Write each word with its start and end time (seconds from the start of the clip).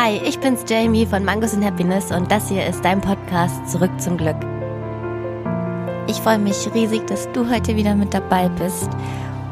Hi, 0.00 0.20
ich 0.24 0.38
bin's 0.38 0.64
Jamie 0.68 1.04
von 1.04 1.24
Mangos 1.24 1.54
and 1.54 1.64
Happiness 1.64 2.12
und 2.12 2.30
das 2.30 2.48
hier 2.48 2.64
ist 2.64 2.84
dein 2.84 3.00
Podcast 3.00 3.68
Zurück 3.68 3.90
zum 4.00 4.16
Glück. 4.16 4.36
Ich 6.06 6.18
freue 6.18 6.38
mich 6.38 6.72
riesig, 6.72 7.04
dass 7.08 7.28
du 7.32 7.50
heute 7.50 7.74
wieder 7.74 7.96
mit 7.96 8.14
dabei 8.14 8.48
bist 8.60 8.88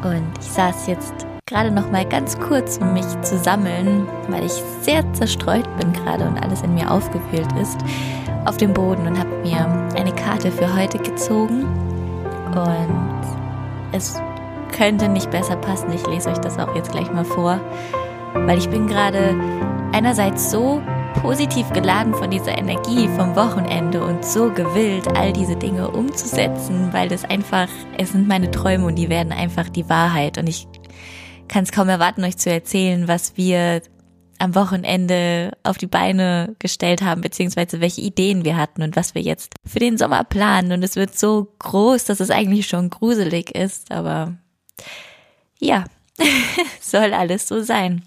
und 0.04 0.24
ich 0.38 0.46
saß 0.46 0.86
jetzt 0.86 1.26
gerade 1.46 1.72
noch 1.72 1.90
mal 1.90 2.04
ganz 2.04 2.38
kurz, 2.38 2.78
um 2.78 2.92
mich 2.92 3.06
zu 3.22 3.36
sammeln, 3.38 4.06
weil 4.28 4.44
ich 4.44 4.52
sehr 4.82 5.02
zerstreut 5.14 5.68
bin 5.78 5.92
gerade 5.92 6.24
und 6.24 6.38
alles 6.38 6.62
in 6.62 6.74
mir 6.74 6.92
aufgewühlt 6.92 7.52
ist, 7.60 7.78
auf 8.44 8.56
dem 8.56 8.72
Boden 8.72 9.04
und 9.04 9.18
habe 9.18 9.34
mir 9.42 9.66
eine 9.96 10.14
Karte 10.14 10.52
für 10.52 10.76
heute 10.76 10.98
gezogen 10.98 11.64
und 12.54 13.20
es 13.90 14.22
könnte 14.70 15.08
nicht 15.08 15.32
besser 15.32 15.56
passen. 15.56 15.92
Ich 15.92 16.06
lese 16.06 16.30
euch 16.30 16.38
das 16.38 16.56
auch 16.56 16.72
jetzt 16.76 16.92
gleich 16.92 17.12
mal 17.12 17.24
vor, 17.24 17.58
weil 18.32 18.58
ich 18.58 18.70
bin 18.70 18.86
gerade 18.86 19.34
einerseits 19.96 20.50
so 20.50 20.82
positiv 21.22 21.72
geladen 21.72 22.12
von 22.12 22.30
dieser 22.30 22.58
Energie 22.58 23.08
vom 23.16 23.34
Wochenende 23.34 24.04
und 24.04 24.26
so 24.26 24.52
gewillt, 24.52 25.08
all 25.16 25.32
diese 25.32 25.56
Dinge 25.56 25.90
umzusetzen, 25.90 26.92
weil 26.92 27.08
das 27.08 27.24
einfach, 27.24 27.66
es 27.96 28.12
sind 28.12 28.28
meine 28.28 28.50
Träume 28.50 28.84
und 28.84 28.96
die 28.96 29.08
werden 29.08 29.32
einfach 29.32 29.70
die 29.70 29.88
Wahrheit. 29.88 30.36
Und 30.36 30.50
ich 30.50 30.68
kann 31.48 31.64
es 31.64 31.72
kaum 31.72 31.88
erwarten, 31.88 32.24
euch 32.24 32.36
zu 32.36 32.50
erzählen, 32.50 33.08
was 33.08 33.38
wir 33.38 33.80
am 34.38 34.54
Wochenende 34.54 35.52
auf 35.62 35.78
die 35.78 35.86
Beine 35.86 36.54
gestellt 36.58 37.00
haben, 37.00 37.22
beziehungsweise 37.22 37.80
welche 37.80 38.02
Ideen 38.02 38.44
wir 38.44 38.58
hatten 38.58 38.82
und 38.82 38.96
was 38.96 39.14
wir 39.14 39.22
jetzt 39.22 39.54
für 39.64 39.78
den 39.78 39.96
Sommer 39.96 40.24
planen. 40.24 40.72
Und 40.72 40.82
es 40.82 40.96
wird 40.96 41.18
so 41.18 41.54
groß, 41.58 42.04
dass 42.04 42.20
es 42.20 42.28
eigentlich 42.28 42.66
schon 42.66 42.90
gruselig 42.90 43.54
ist, 43.54 43.90
aber 43.90 44.34
ja, 45.58 45.84
soll 46.82 47.14
alles 47.14 47.48
so 47.48 47.62
sein. 47.62 48.02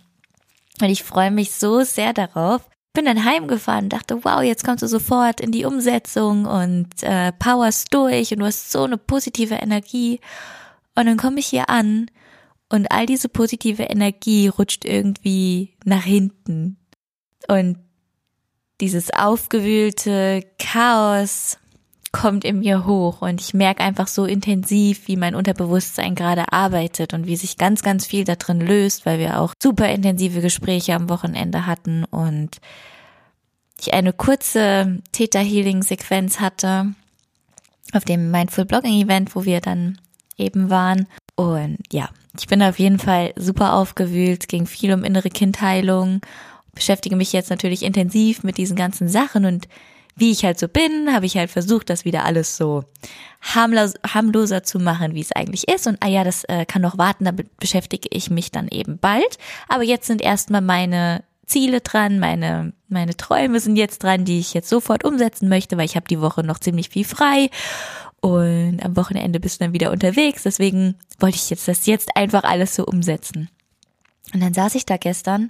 Und 0.81 0.89
ich 0.89 1.03
freue 1.03 1.31
mich 1.31 1.51
so 1.51 1.83
sehr 1.83 2.13
darauf. 2.13 2.67
Bin 2.93 3.05
dann 3.05 3.23
heimgefahren, 3.23 3.89
dachte, 3.89 4.23
wow, 4.23 4.41
jetzt 4.41 4.63
kommst 4.63 4.81
du 4.81 4.87
sofort 4.87 5.41
in 5.41 5.51
die 5.51 5.65
Umsetzung 5.65 6.45
und 6.45 7.03
äh, 7.03 7.31
powerst 7.33 7.93
durch 7.93 8.31
und 8.31 8.39
du 8.39 8.45
hast 8.45 8.71
so 8.71 8.83
eine 8.83 8.97
positive 8.97 9.55
Energie. 9.55 10.19
Und 10.95 11.05
dann 11.05 11.17
komme 11.17 11.39
ich 11.39 11.47
hier 11.47 11.69
an 11.69 12.07
und 12.69 12.91
all 12.91 13.05
diese 13.05 13.29
positive 13.29 13.83
Energie 13.83 14.47
rutscht 14.47 14.85
irgendwie 14.85 15.75
nach 15.85 16.03
hinten. 16.03 16.77
Und 17.47 17.77
dieses 18.81 19.11
aufgewühlte 19.13 20.43
Chaos 20.57 21.57
kommt 22.11 22.43
in 22.43 22.59
mir 22.59 22.85
hoch 22.85 23.21
und 23.21 23.39
ich 23.39 23.53
merke 23.53 23.83
einfach 23.83 24.07
so 24.07 24.25
intensiv, 24.25 25.07
wie 25.07 25.15
mein 25.15 25.35
Unterbewusstsein 25.35 26.15
gerade 26.15 26.51
arbeitet 26.51 27.13
und 27.13 27.27
wie 27.27 27.35
sich 27.35 27.57
ganz, 27.57 27.83
ganz 27.83 28.05
viel 28.05 28.23
da 28.23 28.35
drin 28.35 28.61
löst, 28.61 29.05
weil 29.05 29.19
wir 29.19 29.39
auch 29.39 29.53
super 29.61 29.89
intensive 29.89 30.41
Gespräche 30.41 30.95
am 30.95 31.09
Wochenende 31.09 31.65
hatten 31.65 32.05
und 32.05 32.57
ich 33.79 33.93
eine 33.93 34.11
kurze 34.11 34.99
Theta 35.11 35.39
Healing 35.39 35.83
Sequenz 35.83 36.39
hatte 36.39 36.93
auf 37.93 38.05
dem 38.05 38.29
Mindful 38.31 38.65
Blogging 38.65 39.01
Event, 39.01 39.35
wo 39.35 39.45
wir 39.45 39.61
dann 39.61 39.97
eben 40.37 40.69
waren. 40.69 41.07
Und 41.35 41.77
ja, 41.91 42.09
ich 42.37 42.47
bin 42.47 42.61
auf 42.61 42.79
jeden 42.79 42.99
Fall 42.99 43.33
super 43.35 43.73
aufgewühlt, 43.73 44.47
ging 44.47 44.65
viel 44.65 44.93
um 44.93 45.03
innere 45.03 45.29
Kindheilung, 45.29 46.21
beschäftige 46.73 47.15
mich 47.15 47.33
jetzt 47.33 47.49
natürlich 47.49 47.83
intensiv 47.83 48.43
mit 48.43 48.57
diesen 48.57 48.75
ganzen 48.75 49.07
Sachen 49.07 49.45
und 49.45 49.67
wie 50.19 50.31
ich 50.31 50.45
halt 50.45 50.59
so 50.59 50.67
bin, 50.67 51.13
habe 51.13 51.25
ich 51.25 51.37
halt 51.37 51.49
versucht, 51.49 51.89
das 51.89 52.05
wieder 52.05 52.25
alles 52.25 52.57
so 52.57 52.83
harmlos, 53.41 53.93
harmloser 54.05 54.63
zu 54.63 54.79
machen, 54.79 55.15
wie 55.15 55.21
es 55.21 55.31
eigentlich 55.31 55.67
ist. 55.67 55.87
Und 55.87 55.97
ah 56.01 56.07
ja, 56.07 56.23
das 56.23 56.43
äh, 56.45 56.65
kann 56.65 56.81
noch 56.81 56.97
warten, 56.97 57.25
damit 57.25 57.57
beschäftige 57.57 58.09
ich 58.11 58.29
mich 58.29 58.51
dann 58.51 58.67
eben 58.67 58.97
bald. 58.97 59.37
Aber 59.67 59.83
jetzt 59.83 60.07
sind 60.07 60.21
erstmal 60.21 60.61
meine 60.61 61.23
Ziele 61.45 61.81
dran, 61.81 62.19
meine, 62.19 62.73
meine 62.87 63.17
Träume 63.17 63.59
sind 63.59 63.75
jetzt 63.75 64.03
dran, 64.03 64.25
die 64.25 64.39
ich 64.39 64.53
jetzt 64.53 64.69
sofort 64.69 65.03
umsetzen 65.03 65.49
möchte, 65.49 65.77
weil 65.77 65.85
ich 65.85 65.95
habe 65.95 66.07
die 66.07 66.21
Woche 66.21 66.43
noch 66.43 66.59
ziemlich 66.59 66.89
viel 66.89 67.05
frei. 67.05 67.49
Und 68.21 68.83
am 68.83 68.95
Wochenende 68.95 69.39
bist 69.39 69.59
du 69.59 69.65
dann 69.65 69.73
wieder 69.73 69.91
unterwegs. 69.91 70.43
Deswegen 70.43 70.95
wollte 71.19 71.37
ich 71.37 71.49
jetzt 71.49 71.67
das 71.67 71.85
jetzt 71.85 72.15
einfach 72.15 72.43
alles 72.43 72.75
so 72.75 72.85
umsetzen. 72.85 73.49
Und 74.33 74.41
dann 74.41 74.53
saß 74.53 74.75
ich 74.75 74.85
da 74.85 74.97
gestern 74.97 75.49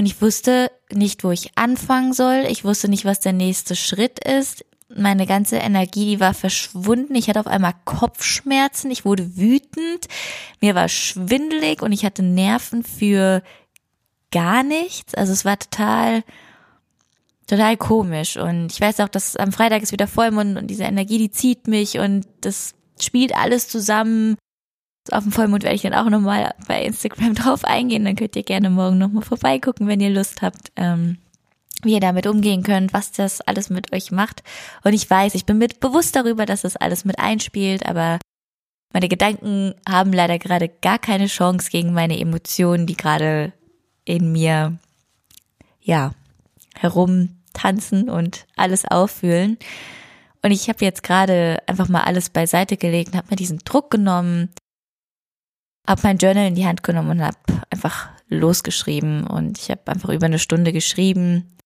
und 0.00 0.06
ich 0.06 0.22
wusste 0.22 0.70
nicht, 0.90 1.24
wo 1.24 1.30
ich 1.30 1.58
anfangen 1.58 2.14
soll. 2.14 2.46
Ich 2.48 2.64
wusste 2.64 2.88
nicht, 2.88 3.04
was 3.04 3.20
der 3.20 3.34
nächste 3.34 3.76
Schritt 3.76 4.18
ist. 4.18 4.64
Meine 4.88 5.26
ganze 5.26 5.58
Energie, 5.58 6.06
die 6.06 6.20
war 6.20 6.32
verschwunden. 6.32 7.14
Ich 7.14 7.28
hatte 7.28 7.38
auf 7.38 7.46
einmal 7.46 7.74
Kopfschmerzen. 7.84 8.90
Ich 8.90 9.04
wurde 9.04 9.36
wütend. 9.36 10.08
Mir 10.62 10.74
war 10.74 10.88
schwindelig 10.88 11.82
und 11.82 11.92
ich 11.92 12.06
hatte 12.06 12.22
Nerven 12.22 12.82
für 12.82 13.42
gar 14.32 14.62
nichts. 14.62 15.14
Also 15.14 15.34
es 15.34 15.44
war 15.44 15.58
total, 15.58 16.24
total 17.46 17.76
komisch. 17.76 18.38
Und 18.38 18.72
ich 18.72 18.80
weiß 18.80 19.00
auch, 19.00 19.08
dass 19.10 19.36
am 19.36 19.52
Freitag 19.52 19.82
ist 19.82 19.92
wieder 19.92 20.06
Vollmond 20.06 20.56
und 20.56 20.68
diese 20.68 20.84
Energie, 20.84 21.18
die 21.18 21.30
zieht 21.30 21.68
mich 21.68 21.98
und 21.98 22.26
das 22.40 22.74
spielt 22.98 23.36
alles 23.36 23.68
zusammen 23.68 24.38
auf 25.10 25.24
dem 25.24 25.32
Vollmond 25.32 25.62
werde 25.62 25.76
ich 25.76 25.82
dann 25.82 25.94
auch 25.94 26.10
nochmal 26.10 26.54
bei 26.68 26.84
Instagram 26.84 27.34
drauf 27.36 27.64
eingehen. 27.64 28.04
Dann 28.04 28.16
könnt 28.16 28.36
ihr 28.36 28.42
gerne 28.42 28.70
morgen 28.70 28.98
nochmal 28.98 29.22
vorbeigucken, 29.22 29.86
wenn 29.86 30.00
ihr 30.00 30.10
Lust 30.10 30.42
habt, 30.42 30.72
ähm, 30.76 31.18
wie 31.82 31.94
ihr 31.94 32.00
damit 32.00 32.26
umgehen 32.26 32.62
könnt, 32.62 32.92
was 32.92 33.12
das 33.12 33.40
alles 33.40 33.70
mit 33.70 33.92
euch 33.92 34.10
macht. 34.10 34.42
Und 34.84 34.92
ich 34.92 35.08
weiß, 35.08 35.34
ich 35.34 35.46
bin 35.46 35.58
mit 35.58 35.80
bewusst 35.80 36.14
darüber, 36.16 36.44
dass 36.44 36.62
das 36.62 36.76
alles 36.76 37.04
mit 37.04 37.18
einspielt, 37.18 37.86
aber 37.86 38.18
meine 38.92 39.08
Gedanken 39.08 39.74
haben 39.88 40.12
leider 40.12 40.38
gerade 40.38 40.68
gar 40.68 40.98
keine 40.98 41.26
Chance 41.26 41.70
gegen 41.70 41.92
meine 41.92 42.18
Emotionen, 42.18 42.86
die 42.86 42.96
gerade 42.96 43.52
in 44.04 44.32
mir, 44.32 44.78
ja, 45.80 46.12
herumtanzen 46.76 48.08
und 48.10 48.46
alles 48.56 48.84
auffühlen. 48.84 49.58
Und 50.42 50.50
ich 50.50 50.68
habe 50.68 50.84
jetzt 50.84 51.02
gerade 51.02 51.58
einfach 51.66 51.88
mal 51.88 52.02
alles 52.02 52.30
beiseite 52.30 52.76
gelegt 52.76 53.10
und 53.10 53.16
habe 53.16 53.28
mir 53.30 53.36
diesen 53.36 53.58
Druck 53.58 53.90
genommen, 53.90 54.48
habe 55.90 56.02
mein 56.04 56.18
Journal 56.18 56.46
in 56.46 56.54
die 56.54 56.66
Hand 56.66 56.84
genommen 56.84 57.10
und 57.10 57.22
habe 57.22 57.36
einfach 57.68 58.10
losgeschrieben 58.28 59.26
und 59.26 59.58
ich 59.58 59.70
habe 59.70 59.80
einfach 59.86 60.08
über 60.10 60.26
eine 60.26 60.38
Stunde 60.38 60.72
geschrieben 60.72 61.56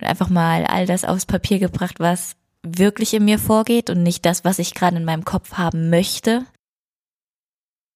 und 0.00 0.06
einfach 0.06 0.28
mal 0.28 0.64
all 0.64 0.86
das 0.86 1.04
aufs 1.04 1.26
Papier 1.26 1.58
gebracht, 1.58 1.98
was 1.98 2.36
wirklich 2.62 3.12
in 3.14 3.24
mir 3.24 3.40
vorgeht 3.40 3.90
und 3.90 4.04
nicht 4.04 4.24
das, 4.24 4.44
was 4.44 4.60
ich 4.60 4.72
gerade 4.72 4.96
in 4.96 5.04
meinem 5.04 5.24
Kopf 5.24 5.54
haben 5.54 5.90
möchte. 5.90 6.44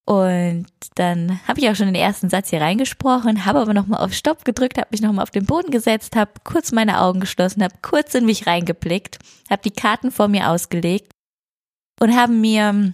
Und 0.04 0.66
dann 0.96 1.38
habe 1.46 1.60
ich 1.60 1.68
auch 1.68 1.76
schon 1.76 1.86
den 1.86 1.94
ersten 1.94 2.28
Satz 2.28 2.50
hier 2.50 2.60
reingesprochen, 2.60 3.44
habe 3.44 3.60
aber 3.60 3.74
nochmal 3.74 4.00
auf 4.04 4.14
Stopp 4.14 4.44
gedrückt, 4.44 4.76
habe 4.76 4.88
mich 4.90 5.02
nochmal 5.02 5.22
auf 5.22 5.30
den 5.30 5.46
Boden 5.46 5.70
gesetzt, 5.70 6.16
habe 6.16 6.32
kurz 6.42 6.72
meine 6.72 7.00
Augen 7.00 7.20
geschlossen, 7.20 7.62
habe 7.62 7.76
kurz 7.80 8.12
in 8.16 8.26
mich 8.26 8.48
reingeblickt, 8.48 9.18
habe 9.48 9.62
die 9.62 9.70
Karten 9.70 10.10
vor 10.10 10.26
mir 10.26 10.50
ausgelegt 10.50 11.12
und 12.00 12.16
habe 12.16 12.32
mir 12.32 12.92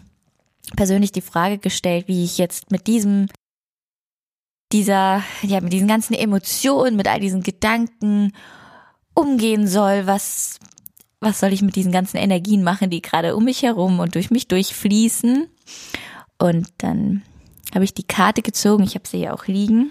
persönlich 0.76 1.12
die 1.12 1.20
Frage 1.20 1.58
gestellt, 1.58 2.08
wie 2.08 2.24
ich 2.24 2.38
jetzt 2.38 2.70
mit 2.70 2.86
diesem, 2.86 3.28
dieser, 4.72 5.22
ja, 5.42 5.60
mit 5.60 5.72
diesen 5.72 5.88
ganzen 5.88 6.14
Emotionen, 6.14 6.96
mit 6.96 7.08
all 7.08 7.20
diesen 7.20 7.42
Gedanken 7.42 8.32
umgehen 9.14 9.66
soll, 9.66 10.06
was, 10.06 10.58
was 11.20 11.40
soll 11.40 11.52
ich 11.52 11.62
mit 11.62 11.76
diesen 11.76 11.92
ganzen 11.92 12.16
Energien 12.18 12.62
machen, 12.62 12.90
die 12.90 13.02
gerade 13.02 13.34
um 13.34 13.44
mich 13.44 13.62
herum 13.62 13.98
und 14.00 14.14
durch 14.14 14.30
mich 14.30 14.48
durchfließen. 14.48 15.48
Und 16.38 16.68
dann 16.78 17.22
habe 17.74 17.84
ich 17.84 17.94
die 17.94 18.06
Karte 18.06 18.42
gezogen, 18.42 18.84
ich 18.84 18.94
habe 18.94 19.08
sie 19.08 19.18
ja 19.18 19.34
auch 19.34 19.46
liegen. 19.46 19.90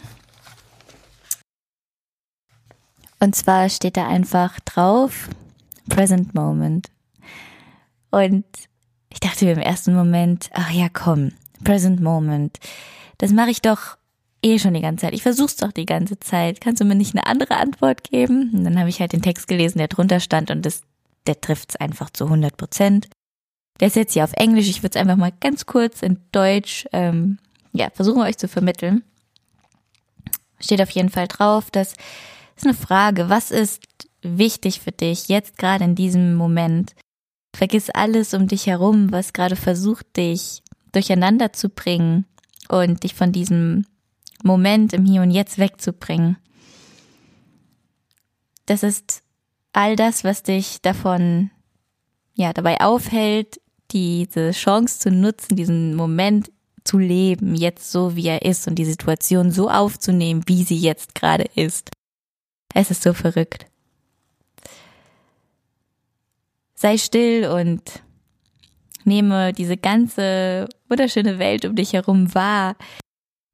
Und 3.20 3.36
zwar 3.36 3.70
steht 3.70 3.98
da 3.98 4.08
einfach 4.08 4.60
drauf, 4.62 5.30
Present 5.90 6.36
Moment. 6.36 6.90
Und 8.12 8.46
ich 9.18 9.20
dachte 9.28 9.46
mir 9.46 9.54
im 9.54 9.60
ersten 9.60 9.96
Moment, 9.96 10.52
ach 10.54 10.70
ja, 10.70 10.90
komm, 10.94 11.32
Present 11.64 12.02
Moment. 12.02 12.60
Das 13.18 13.32
mache 13.32 13.50
ich 13.50 13.64
doch 13.64 13.98
eh 14.44 14.60
schon 14.60 14.76
die 14.76 14.82
ganze 14.82 15.08
Zeit. 15.08 15.16
Ich 15.16 15.24
versuch's 15.24 15.56
doch 15.56 15.72
die 15.72 15.88
ganze 15.88 16.20
Zeit. 16.20 16.62
Kannst 16.62 16.82
du 16.82 16.86
mir 16.86 16.94
nicht 16.94 17.16
eine 17.16 17.26
andere 17.26 17.58
Antwort 17.58 18.04
geben? 18.04 18.52
Und 18.54 18.64
dann 18.64 18.78
habe 18.78 18.90
ich 18.90 19.00
halt 19.00 19.14
den 19.14 19.24
Text 19.24 19.48
gelesen, 19.48 19.80
der 19.80 19.88
drunter 19.88 20.20
stand 20.20 20.52
und 20.52 20.64
das, 20.64 20.84
der 21.26 21.42
trifft's 21.42 21.76
einfach 21.76 22.12
zu 22.12 22.26
100 22.26 22.58
Prozent. 22.58 23.08
Der 23.80 23.88
ist 23.88 23.96
jetzt 23.96 24.14
hier 24.14 24.24
auf 24.24 24.34
Englisch. 24.34 24.70
Ich 24.70 24.84
würde 24.84 25.00
es 25.00 25.02
einfach 25.02 25.18
mal 25.18 25.34
ganz 25.40 25.66
kurz 25.66 26.04
in 26.04 26.20
Deutsch, 26.32 26.86
ähm, 26.94 27.40
ja, 27.74 27.90
versuchen 27.90 28.22
euch 28.22 28.38
zu 28.38 28.48
vermitteln. 28.48 29.02
Steht 30.60 30.80
auf 30.80 30.92
jeden 30.92 31.10
Fall 31.10 31.28
drauf. 31.28 31.72
Das 31.72 31.96
ist 32.56 32.66
eine 32.66 32.76
Frage. 32.76 33.30
Was 33.30 33.50
ist 33.50 33.82
wichtig 34.22 34.80
für 34.80 34.92
dich 34.92 35.28
jetzt 35.28 35.58
gerade 35.58 35.86
in 35.86 35.96
diesem 35.96 36.36
Moment? 36.36 36.94
Vergiss 37.58 37.90
alles 37.90 38.36
um 38.36 38.48
dich 38.48 38.68
herum, 38.68 39.12
was 39.12 39.34
gerade 39.34 39.56
versucht, 39.56 40.16
dich 40.16 40.62
durcheinander 40.92 41.54
zu 41.54 41.70
bringen 41.70 42.28
und 42.70 43.02
dich 43.02 43.16
von 43.16 43.32
diesem 43.32 43.88
Moment 44.44 44.94
im 44.94 45.06
Hier 45.06 45.24
und 45.24 45.32
Jetzt 45.32 45.58
wegzubringen. 45.58 46.38
Das 48.68 48.84
ist 48.84 49.24
all 49.74 49.96
das, 49.96 50.24
was 50.24 50.44
dich 50.44 50.84
davon, 50.84 51.50
ja, 52.36 52.54
dabei 52.54 52.80
aufhält, 52.80 53.60
diese 53.90 54.52
Chance 54.52 55.00
zu 55.00 55.10
nutzen, 55.10 55.56
diesen 55.56 55.96
Moment 55.96 56.52
zu 56.84 57.00
leben, 57.00 57.56
jetzt 57.56 57.92
so 57.92 58.16
wie 58.16 58.28
er 58.28 58.44
ist 58.44 58.68
und 58.68 58.76
die 58.76 58.86
Situation 58.86 59.50
so 59.50 59.68
aufzunehmen, 59.68 60.44
wie 60.46 60.64
sie 60.64 60.78
jetzt 60.78 61.16
gerade 61.16 61.46
ist. 61.56 61.90
Es 62.76 62.92
ist 62.92 63.02
so 63.02 63.14
verrückt. 63.14 63.66
Sei 66.80 66.98
still 67.00 67.48
und 67.50 67.82
nehme 69.04 69.52
diese 69.52 69.78
ganze 69.78 70.68
wunderschöne 70.90 71.40
Welt 71.40 71.66
um 71.66 71.76
dich 71.76 71.94
herum 71.94 72.36
wahr. 72.36 72.76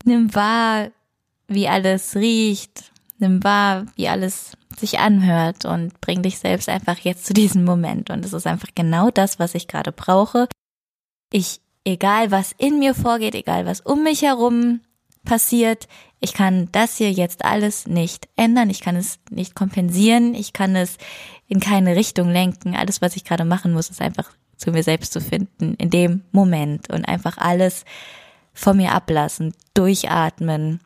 Nimm 0.03 0.35
wahr, 0.35 0.89
wie 1.47 1.69
alles 1.69 2.17
riecht. 2.17 2.91
Nimm 3.19 3.41
wahr, 3.41 3.85
wie 3.95 4.09
alles 4.09 4.57
sich 4.77 4.99
anhört 4.99 5.63
und 5.63 6.01
bring 6.01 6.21
dich 6.21 6.39
selbst 6.39 6.67
einfach 6.67 6.97
jetzt 6.99 7.25
zu 7.25 7.33
diesem 7.33 7.63
Moment. 7.63 8.09
Und 8.09 8.25
es 8.25 8.33
ist 8.33 8.45
einfach 8.45 8.69
genau 8.75 9.09
das, 9.09 9.39
was 9.39 9.55
ich 9.55 9.69
gerade 9.69 9.93
brauche. 9.93 10.49
Ich, 11.31 11.61
egal 11.85 12.31
was 12.31 12.53
in 12.57 12.79
mir 12.79 12.93
vorgeht, 12.93 13.35
egal 13.35 13.65
was 13.65 13.79
um 13.79 14.03
mich 14.03 14.23
herum 14.23 14.81
passiert, 15.23 15.87
ich 16.19 16.33
kann 16.33 16.69
das 16.71 16.97
hier 16.97 17.11
jetzt 17.11 17.43
alles 17.43 17.87
nicht 17.87 18.27
ändern, 18.35 18.69
ich 18.69 18.81
kann 18.81 18.95
es 18.95 19.19
nicht 19.29 19.55
kompensieren, 19.55 20.35
ich 20.35 20.53
kann 20.53 20.75
es 20.75 20.97
in 21.47 21.59
keine 21.59 21.95
Richtung 21.95 22.29
lenken. 22.29 22.75
Alles, 22.75 23.01
was 23.01 23.15
ich 23.15 23.25
gerade 23.25 23.45
machen 23.45 23.73
muss, 23.73 23.89
ist 23.89 24.01
einfach 24.01 24.31
zu 24.57 24.71
mir 24.71 24.83
selbst 24.83 25.13
zu 25.13 25.19
finden 25.19 25.75
in 25.75 25.89
dem 25.89 26.21
Moment 26.31 26.89
und 26.91 27.05
einfach 27.05 27.37
alles 27.37 27.85
von 28.53 28.77
mir 28.77 28.93
ablassen, 28.93 29.53
durchatmen 29.73 30.79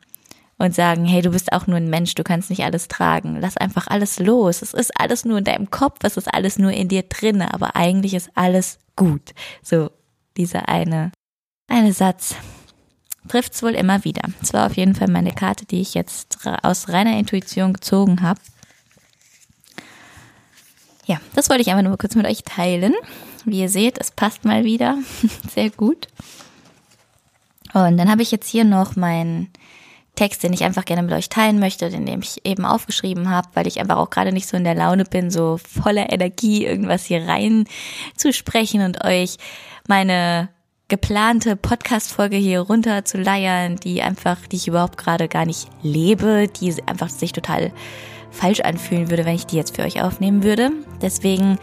und 0.58 0.74
sagen, 0.74 1.04
hey, 1.04 1.22
du 1.22 1.30
bist 1.30 1.52
auch 1.52 1.66
nur 1.66 1.76
ein 1.76 1.90
Mensch, 1.90 2.14
du 2.14 2.24
kannst 2.24 2.50
nicht 2.50 2.64
alles 2.64 2.88
tragen. 2.88 3.38
Lass 3.40 3.56
einfach 3.56 3.86
alles 3.86 4.18
los. 4.18 4.62
Es 4.62 4.74
ist 4.74 4.98
alles 5.00 5.24
nur 5.24 5.38
in 5.38 5.44
deinem 5.44 5.70
Kopf, 5.70 5.98
es 6.02 6.16
ist 6.16 6.32
alles 6.32 6.58
nur 6.58 6.72
in 6.72 6.88
dir 6.88 7.04
drinne, 7.04 7.54
aber 7.54 7.76
eigentlich 7.76 8.14
ist 8.14 8.30
alles 8.34 8.78
gut. 8.96 9.34
So 9.62 9.90
dieser 10.36 10.68
eine 10.68 11.12
eine 11.68 11.92
Satz 11.92 12.34
trifft's 13.28 13.62
wohl 13.62 13.74
immer 13.74 14.04
wieder. 14.04 14.22
Es 14.42 14.52
war 14.52 14.66
auf 14.66 14.76
jeden 14.76 14.94
Fall 14.94 15.08
meine 15.08 15.32
Karte, 15.32 15.66
die 15.66 15.80
ich 15.80 15.94
jetzt 15.94 16.38
aus 16.62 16.88
reiner 16.88 17.18
Intuition 17.18 17.72
gezogen 17.72 18.22
habe. 18.22 18.40
Ja, 21.06 21.20
das 21.34 21.48
wollte 21.48 21.62
ich 21.62 21.70
einfach 21.70 21.82
nur 21.82 21.96
kurz 21.96 22.14
mit 22.14 22.26
euch 22.26 22.42
teilen. 22.44 22.94
Wie 23.44 23.60
ihr 23.60 23.68
seht, 23.68 23.98
es 23.98 24.10
passt 24.10 24.44
mal 24.44 24.64
wieder 24.64 24.98
sehr 25.54 25.70
gut. 25.70 26.08
Und 27.72 27.96
dann 27.96 28.10
habe 28.10 28.22
ich 28.22 28.30
jetzt 28.30 28.48
hier 28.48 28.64
noch 28.64 28.96
meinen 28.96 29.50
Text, 30.18 30.42
den 30.42 30.52
ich 30.52 30.64
einfach 30.64 30.84
gerne 30.84 31.02
mit 31.02 31.12
euch 31.12 31.28
teilen 31.28 31.60
möchte, 31.60 31.88
den 31.90 32.08
ich 32.08 32.44
eben 32.44 32.64
aufgeschrieben 32.64 33.30
habe, 33.30 33.48
weil 33.54 33.66
ich 33.68 33.78
einfach 33.78 33.98
auch 33.98 34.10
gerade 34.10 34.32
nicht 34.32 34.48
so 34.48 34.56
in 34.56 34.64
der 34.64 34.74
Laune 34.74 35.04
bin, 35.04 35.30
so 35.30 35.58
voller 35.58 36.12
Energie 36.12 36.66
irgendwas 36.66 37.04
hier 37.04 37.26
rein 37.26 37.66
zu 38.16 38.32
sprechen 38.32 38.82
und 38.82 39.04
euch 39.04 39.36
meine 39.86 40.48
geplante 40.88 41.54
Podcast-Folge 41.54 42.36
hier 42.36 42.60
runter 42.60 43.04
zu 43.04 43.18
leiern, 43.18 43.76
die 43.76 44.00
einfach, 44.00 44.46
die 44.46 44.56
ich 44.56 44.68
überhaupt 44.68 44.96
gerade 44.96 45.28
gar 45.28 45.44
nicht 45.44 45.68
lebe, 45.82 46.48
die 46.48 46.74
einfach 46.86 47.10
sich 47.10 47.32
total 47.32 47.72
falsch 48.30 48.60
anfühlen 48.60 49.10
würde, 49.10 49.26
wenn 49.26 49.34
ich 49.34 49.46
die 49.46 49.56
jetzt 49.56 49.76
für 49.76 49.82
euch 49.82 50.00
aufnehmen 50.00 50.42
würde. 50.42 50.70
Deswegen 51.02 51.58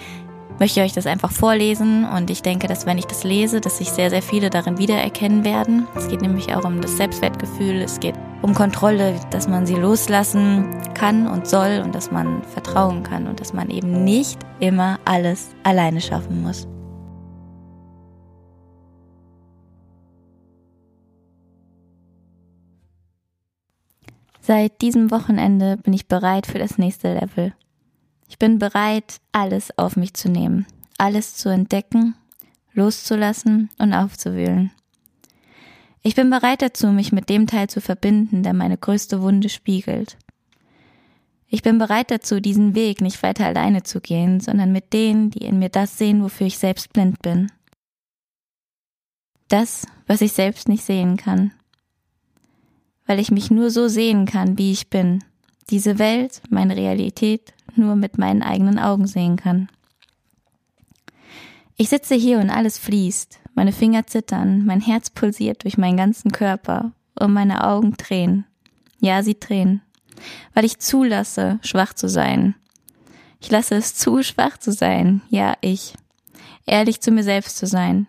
möchte 0.60 0.80
ich 0.80 0.86
euch 0.86 0.94
das 0.94 1.08
einfach 1.08 1.32
vorlesen 1.32 2.06
und 2.06 2.30
ich 2.30 2.44
denke, 2.44 2.68
dass 2.68 2.86
wenn 2.86 3.00
ich 3.00 3.06
das 3.06 3.24
lese, 3.24 3.62
dass 3.62 3.80
sich 3.80 3.90
sehr, 3.90 4.12
sehr 4.12 4.22
viele 4.22 4.52
darin 4.52 4.78
wiedererkennen 4.78 5.44
werden. 5.44 5.88
Es 5.96 6.08
geht 6.08 6.22
nämlich 6.22 6.56
auch 6.56 6.64
um 6.64 6.80
das 6.80 6.96
Selbstwertgefühl, 6.96 7.82
es 7.82 8.00
geht 8.00 8.16
um 8.44 8.54
Kontrolle, 8.54 9.20
dass 9.32 9.48
man 9.48 9.66
sie 9.66 9.76
loslassen 9.76 10.68
kann 10.94 11.28
und 11.28 11.48
soll 11.48 11.82
und 11.84 11.96
dass 11.96 12.12
man 12.12 12.44
vertrauen 12.44 13.02
kann 13.02 13.28
und 13.28 13.40
dass 13.42 13.54
man 13.54 13.72
eben 13.72 14.04
nicht 14.04 14.38
immer 14.60 15.00
alles 15.04 15.50
alleine 15.64 16.00
schaffen 16.00 16.44
muss. 16.44 16.68
Seit 24.46 24.84
diesem 24.84 25.10
Wochenende 25.10 25.78
bin 25.78 25.92
ich 25.94 26.08
bereit 26.08 26.46
für 26.46 26.60
das 26.60 26.78
nächste 26.78 27.16
Level. 27.16 27.56
Ich 28.28 28.38
bin 28.38 28.60
bereit, 28.60 29.16
alles 29.32 29.76
auf 29.76 29.96
mich 29.96 30.14
zu 30.14 30.30
nehmen, 30.30 30.68
alles 31.00 31.34
zu 31.34 31.50
entdecken, 31.50 32.14
loszulassen 32.72 33.72
und 33.80 33.94
aufzuwühlen. 33.94 34.70
Ich 36.04 36.14
bin 36.14 36.30
bereit 36.30 36.62
dazu, 36.62 36.90
mich 36.90 37.12
mit 37.12 37.28
dem 37.28 37.48
Teil 37.48 37.72
zu 37.72 37.82
verbinden, 37.82 38.44
der 38.44 38.54
meine 38.54 38.78
größte 38.78 39.24
Wunde 39.24 39.50
spiegelt. 39.50 40.16
Ich 41.48 41.64
bin 41.64 41.80
bereit 41.80 42.12
dazu, 42.12 42.40
diesen 42.40 42.76
Weg 42.76 43.02
nicht 43.02 43.24
weiter 43.24 43.48
alleine 43.48 43.82
zu 43.82 44.00
gehen, 44.00 44.42
sondern 44.42 44.72
mit 44.72 44.94
denen, 44.94 45.32
die 45.32 45.44
in 45.44 45.58
mir 45.58 45.70
das 45.70 45.98
sehen, 45.98 46.22
wofür 46.22 46.46
ich 46.46 46.60
selbst 46.60 46.94
blind 46.94 47.20
bin. 47.24 47.52
Das, 49.48 49.88
was 50.06 50.22
ich 50.22 50.34
selbst 50.34 50.70
nicht 50.70 50.84
sehen 50.84 51.18
kann 51.18 51.52
weil 53.06 53.20
ich 53.20 53.32
mich 53.32 53.52
nur 53.52 53.70
so 53.70 53.88
sehen 53.88 54.26
kann, 54.26 54.58
wie 54.58 54.72
ich 54.72 54.90
bin, 54.90 55.24
diese 55.70 56.00
Welt, 56.00 56.42
meine 56.50 56.76
Realität 56.76 57.54
nur 57.76 57.96
mit 57.96 58.18
meinen 58.18 58.42
eigenen 58.42 58.80
Augen 58.80 59.08
sehen 59.08 59.36
kann. 59.36 59.70
Ich 61.78 61.90
sitze 61.90 62.16
hier 62.16 62.40
und 62.40 62.50
alles 62.50 62.78
fließt, 62.78 63.40
meine 63.54 63.74
Finger 63.74 64.08
zittern, 64.08 64.66
mein 64.66 64.82
Herz 64.82 65.10
pulsiert 65.10 65.64
durch 65.64 65.78
meinen 65.78 65.98
ganzen 65.98 66.32
Körper 66.32 66.92
und 67.20 67.34
meine 67.34 67.66
Augen 67.66 67.98
tränen. 67.98 68.46
Ja, 69.00 69.24
sie 69.24 69.36
tränen, 69.36 69.82
weil 70.54 70.66
ich 70.66 70.80
zulasse, 70.80 71.60
schwach 71.62 71.94
zu 71.94 72.08
sein. 72.08 72.56
Ich 73.42 73.52
lasse 73.52 73.76
es 73.76 73.96
zu, 73.96 74.24
schwach 74.24 74.58
zu 74.58 74.72
sein. 74.72 75.22
Ja, 75.30 75.56
ich. 75.62 75.94
Ehrlich 76.66 77.02
zu 77.02 77.12
mir 77.12 77.24
selbst 77.24 77.58
zu 77.58 77.68
sein, 77.68 78.08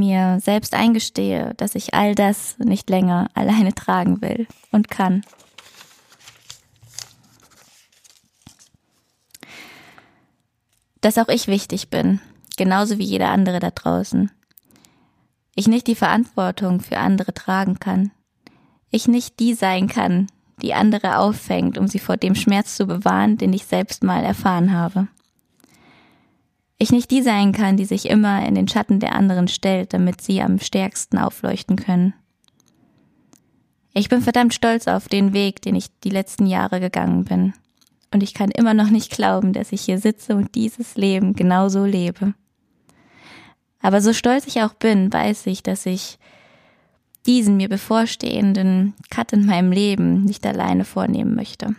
mir 0.00 0.40
selbst 0.40 0.74
eingestehe, 0.74 1.52
dass 1.56 1.74
ich 1.74 1.94
all 1.94 2.14
das 2.14 2.58
nicht 2.58 2.88
länger 2.90 3.28
alleine 3.34 3.74
tragen 3.74 4.20
will 4.22 4.48
und 4.72 4.88
kann. 4.90 5.22
Dass 11.00 11.18
auch 11.18 11.28
ich 11.28 11.46
wichtig 11.46 11.88
bin, 11.88 12.20
genauso 12.56 12.98
wie 12.98 13.04
jeder 13.04 13.28
andere 13.28 13.60
da 13.60 13.70
draußen. 13.70 14.30
Ich 15.54 15.68
nicht 15.68 15.86
die 15.86 15.94
Verantwortung 15.94 16.80
für 16.80 16.98
andere 16.98 17.32
tragen 17.34 17.78
kann. 17.78 18.10
Ich 18.90 19.06
nicht 19.06 19.38
die 19.38 19.54
sein 19.54 19.88
kann, 19.88 20.26
die 20.62 20.74
andere 20.74 21.18
auffängt, 21.18 21.78
um 21.78 21.86
sie 21.86 21.98
vor 21.98 22.16
dem 22.16 22.34
Schmerz 22.34 22.76
zu 22.76 22.86
bewahren, 22.86 23.36
den 23.38 23.52
ich 23.52 23.66
selbst 23.66 24.02
mal 24.02 24.24
erfahren 24.24 24.72
habe 24.72 25.08
ich 26.82 26.92
nicht 26.92 27.10
die 27.10 27.20
sein 27.20 27.52
kann, 27.52 27.76
die 27.76 27.84
sich 27.84 28.08
immer 28.08 28.46
in 28.46 28.54
den 28.54 28.66
Schatten 28.66 29.00
der 29.00 29.14
anderen 29.14 29.48
stellt, 29.48 29.92
damit 29.92 30.22
sie 30.22 30.40
am 30.40 30.58
stärksten 30.58 31.18
aufleuchten 31.18 31.76
können. 31.76 32.14
Ich 33.92 34.08
bin 34.08 34.22
verdammt 34.22 34.54
stolz 34.54 34.88
auf 34.88 35.06
den 35.06 35.34
Weg, 35.34 35.60
den 35.60 35.74
ich 35.74 35.88
die 36.00 36.10
letzten 36.10 36.46
Jahre 36.46 36.80
gegangen 36.80 37.24
bin. 37.24 37.52
Und 38.14 38.22
ich 38.22 38.32
kann 38.32 38.50
immer 38.50 38.72
noch 38.72 38.88
nicht 38.88 39.12
glauben, 39.12 39.52
dass 39.52 39.72
ich 39.72 39.82
hier 39.82 39.98
sitze 39.98 40.34
und 40.34 40.54
dieses 40.54 40.96
Leben 40.96 41.34
genauso 41.34 41.84
lebe. 41.84 42.32
Aber 43.82 44.00
so 44.00 44.14
stolz 44.14 44.46
ich 44.46 44.62
auch 44.62 44.72
bin, 44.72 45.12
weiß 45.12 45.46
ich, 45.48 45.62
dass 45.62 45.84
ich 45.84 46.18
diesen 47.26 47.58
mir 47.58 47.68
bevorstehenden 47.68 48.94
Cut 49.10 49.34
in 49.34 49.44
meinem 49.44 49.70
Leben 49.70 50.24
nicht 50.24 50.46
alleine 50.46 50.86
vornehmen 50.86 51.34
möchte. 51.34 51.74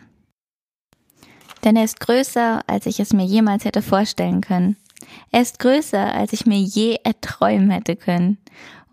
Denn 1.64 1.76
er 1.76 1.86
ist 1.86 2.00
größer, 2.00 2.62
als 2.68 2.86
ich 2.86 3.00
es 3.00 3.14
mir 3.14 3.26
jemals 3.26 3.66
hätte 3.66 3.82
vorstellen 3.82 4.42
können. 4.42 4.78
Er 5.32 5.42
ist 5.42 5.60
größer, 5.60 6.14
als 6.14 6.34
ich 6.34 6.46
mir 6.46 6.60
je 6.60 6.98
erträumen 7.04 7.70
hätte 7.70 7.96
können. 7.96 8.38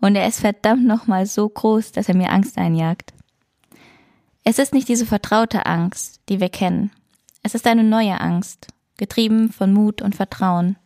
Und 0.01 0.15
er 0.15 0.27
ist 0.27 0.39
verdammt 0.39 0.85
nochmal 0.85 1.25
so 1.25 1.47
groß, 1.47 1.91
dass 1.91 2.07
er 2.07 2.15
mir 2.15 2.31
Angst 2.31 2.57
einjagt. 2.57 3.13
Es 4.43 4.59
ist 4.59 4.73
nicht 4.73 4.87
diese 4.87 5.05
vertraute 5.05 5.65
Angst, 5.65 6.21
die 6.29 6.39
wir 6.39 6.49
kennen. 6.49 6.91
Es 7.43 7.55
ist 7.55 7.67
eine 7.67 7.83
neue 7.83 8.19
Angst, 8.19 8.67
getrieben 8.97 9.51
von 9.51 9.73
Mut 9.73 10.01
und 10.01 10.15
Vertrauen. 10.15 10.77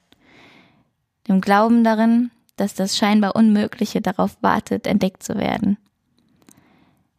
Dem 1.28 1.42
Glauben 1.42 1.84
darin, 1.84 2.32
dass 2.56 2.74
das 2.74 2.98
scheinbar 2.98 3.36
Unmögliche 3.36 4.02
darauf 4.02 4.38
wartet, 4.42 4.88
entdeckt 4.88 5.24
zu 5.24 5.38
werden. 5.38 5.78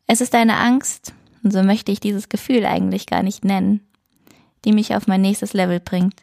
Es 0.06 0.20
ist 0.20 0.34
eine 0.34 0.56
Angst, 0.56 1.14
und 1.42 1.52
so 1.52 1.62
möchte 1.62 1.92
ich 1.92 2.00
dieses 2.00 2.28
Gefühl 2.28 2.66
eigentlich 2.66 3.06
gar 3.06 3.22
nicht 3.22 3.44
nennen, 3.44 3.80
die 4.64 4.72
mich 4.72 4.94
auf 4.94 5.06
mein 5.06 5.22
nächstes 5.22 5.52
Level 5.52 5.80
bringt. 5.80 6.20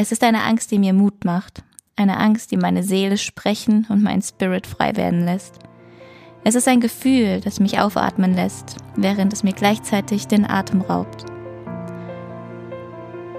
Es 0.00 0.12
ist 0.12 0.22
eine 0.22 0.44
Angst, 0.44 0.70
die 0.70 0.78
mir 0.78 0.92
Mut 0.92 1.24
macht, 1.24 1.64
eine 1.96 2.18
Angst, 2.18 2.52
die 2.52 2.56
meine 2.56 2.84
Seele 2.84 3.18
sprechen 3.18 3.84
und 3.88 4.00
mein 4.00 4.22
Spirit 4.22 4.64
frei 4.64 4.94
werden 4.94 5.24
lässt. 5.24 5.58
Es 6.44 6.54
ist 6.54 6.68
ein 6.68 6.78
Gefühl, 6.78 7.40
das 7.40 7.58
mich 7.58 7.80
aufatmen 7.80 8.32
lässt, 8.32 8.76
während 8.94 9.32
es 9.32 9.42
mir 9.42 9.54
gleichzeitig 9.54 10.28
den 10.28 10.48
Atem 10.48 10.82
raubt. 10.82 11.24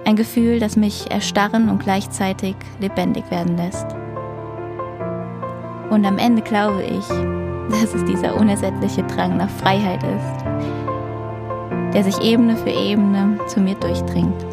Ein 0.03 0.17
Gefühl, 0.17 0.59
das 0.59 0.75
mich 0.75 1.09
erstarren 1.09 1.69
und 1.69 1.81
gleichzeitig 1.81 2.57
lebendig 2.81 3.31
werden 3.31 3.55
lässt. 3.55 3.87
Und 5.89 6.05
am 6.05 6.17
Ende 6.17 6.41
glaube 6.41 6.83
ich, 6.83 7.07
dass 7.69 7.93
es 7.93 8.03
dieser 8.03 8.35
unersättliche 8.35 9.03
Drang 9.03 9.37
nach 9.37 9.49
Freiheit 9.49 10.03
ist, 10.03 10.43
der 11.93 12.03
sich 12.03 12.19
Ebene 12.19 12.57
für 12.57 12.71
Ebene 12.71 13.39
zu 13.47 13.61
mir 13.61 13.75
durchdringt. 13.75 14.49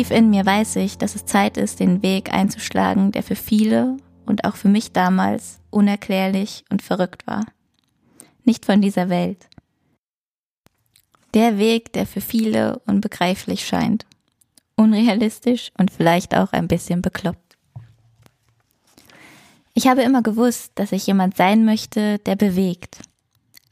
Tief 0.00 0.12
in 0.12 0.30
mir 0.30 0.46
weiß 0.46 0.76
ich, 0.76 0.96
dass 0.96 1.14
es 1.14 1.26
Zeit 1.26 1.58
ist, 1.58 1.78
den 1.78 2.02
Weg 2.02 2.32
einzuschlagen, 2.32 3.12
der 3.12 3.22
für 3.22 3.36
viele 3.36 3.98
und 4.24 4.44
auch 4.46 4.56
für 4.56 4.68
mich 4.68 4.92
damals 4.92 5.60
unerklärlich 5.68 6.64
und 6.70 6.80
verrückt 6.80 7.26
war. 7.26 7.44
Nicht 8.46 8.64
von 8.64 8.80
dieser 8.80 9.10
Welt. 9.10 9.46
Der 11.34 11.58
Weg, 11.58 11.92
der 11.92 12.06
für 12.06 12.22
viele 12.22 12.78
unbegreiflich 12.86 13.66
scheint. 13.66 14.06
Unrealistisch 14.74 15.70
und 15.76 15.90
vielleicht 15.90 16.34
auch 16.34 16.54
ein 16.54 16.66
bisschen 16.66 17.02
bekloppt. 17.02 17.58
Ich 19.74 19.86
habe 19.86 20.00
immer 20.00 20.22
gewusst, 20.22 20.72
dass 20.76 20.92
ich 20.92 21.06
jemand 21.08 21.36
sein 21.36 21.66
möchte, 21.66 22.20
der 22.20 22.36
bewegt, 22.36 23.02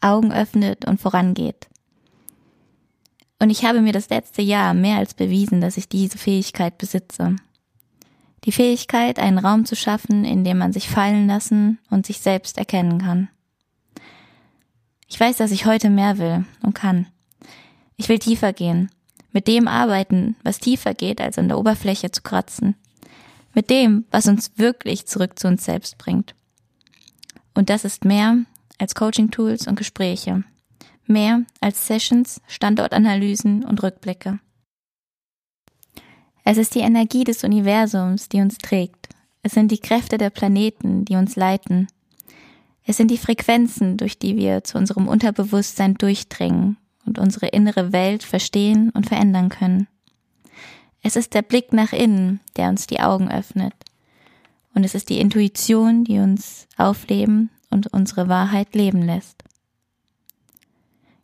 Augen 0.03 0.31
öffnet 0.31 0.85
und 0.85 1.01
vorangeht. 1.01 1.69
Und 3.41 3.51
ich 3.51 3.65
habe 3.65 3.81
mir 3.81 3.93
das 3.93 4.09
letzte 4.11 4.43
Jahr 4.43 4.75
mehr 4.75 4.99
als 4.99 5.15
bewiesen, 5.15 5.61
dass 5.61 5.77
ich 5.77 5.89
diese 5.89 6.19
Fähigkeit 6.19 6.77
besitze. 6.79 7.37
Die 8.45 8.53
Fähigkeit, 8.53 9.19
einen 9.19 9.39
Raum 9.39 9.65
zu 9.65 9.77
schaffen, 9.77 10.25
in 10.25 10.45
dem 10.45 10.59
man 10.59 10.73
sich 10.73 10.89
fallen 10.89 11.27
lassen 11.27 11.79
und 11.91 12.07
sich 12.07 12.21
selbst 12.21 12.59
erkennen 12.59 12.99
kann. 12.99 13.29
Ich 15.07 15.19
weiß, 15.19 15.37
dass 15.37 15.53
ich 15.53 15.67
heute 15.67 15.91
mehr 15.91 16.19
will 16.19 16.45
und 16.63 16.75
kann. 16.75 17.07
Ich 17.97 18.09
will 18.09 18.19
tiefer 18.19 18.53
gehen, 18.53 18.91
mit 19.33 19.49
dem 19.49 19.69
arbeiten, 19.69 20.37
was 20.43 20.59
tiefer 20.59 20.95
geht, 20.95 21.21
als 21.21 21.39
an 21.39 21.49
der 21.49 21.59
Oberfläche 21.59 22.11
zu 22.11 22.23
kratzen, 22.23 22.75
mit 23.55 23.71
dem, 23.71 24.05
was 24.11 24.27
uns 24.27 24.53
wirklich 24.57 25.07
zurück 25.07 25.39
zu 25.39 25.49
uns 25.49 25.65
selbst 25.65 25.99
bringt. 25.99 26.35
Und 27.55 27.71
das 27.71 27.85
ist 27.85 28.05
mehr 28.05 28.37
als 28.79 28.95
Coaching-Tools 28.95 29.67
und 29.67 29.77
Gespräche, 29.77 30.45
mehr 31.09 31.43
als 31.61 31.87
Sessions, 31.87 32.41
Standortanalysen 32.47 33.65
und 33.65 33.83
Rückblicke. 33.83 34.41
Es 36.45 36.57
ist 36.57 36.75
die 36.75 36.81
Energie 36.81 37.25
des 37.25 37.45
Universums, 37.45 38.29
die 38.29 38.41
uns 38.41 38.59
trägt. 38.59 39.09
Es 39.43 39.53
sind 39.53 39.71
die 39.71 39.81
Kräfte 39.81 40.19
der 40.19 40.31
Planeten, 40.31 41.05
die 41.05 41.17
uns 41.17 41.37
leiten. 41.37 41.89
Es 42.85 42.97
sind 42.97 43.11
die 43.11 43.19
Frequenzen, 43.19 43.99
durch 43.99 44.19
die 44.19 44.37
wir 44.37 44.65
zu 44.65 44.79
unserem 44.79 45.09
Unterbewusstsein 45.09 45.95
durchdringen 45.95 46.79
und 47.05 47.19
unsere 47.19 47.49
innere 47.49 47.93
Welt 47.93 48.23
verstehen 48.23 48.91
und 48.91 49.07
verändern 49.07 49.51
können. 49.51 49.89
Es 51.03 51.17
ist 51.17 51.35
der 51.35 51.43
Blick 51.43 51.73
nach 51.73 51.93
innen, 51.93 52.41
der 52.57 52.69
uns 52.69 52.87
die 52.87 53.01
Augen 53.01 53.31
öffnet. 53.31 53.75
Und 54.75 54.85
es 54.85 54.95
ist 54.95 55.09
die 55.11 55.21
Intuition, 55.21 56.05
die 56.05 56.19
uns 56.19 56.67
aufleben 56.77 57.51
und 57.71 57.93
unsere 57.93 58.29
Wahrheit 58.29 58.75
leben 58.75 59.03
lässt. 59.03 59.45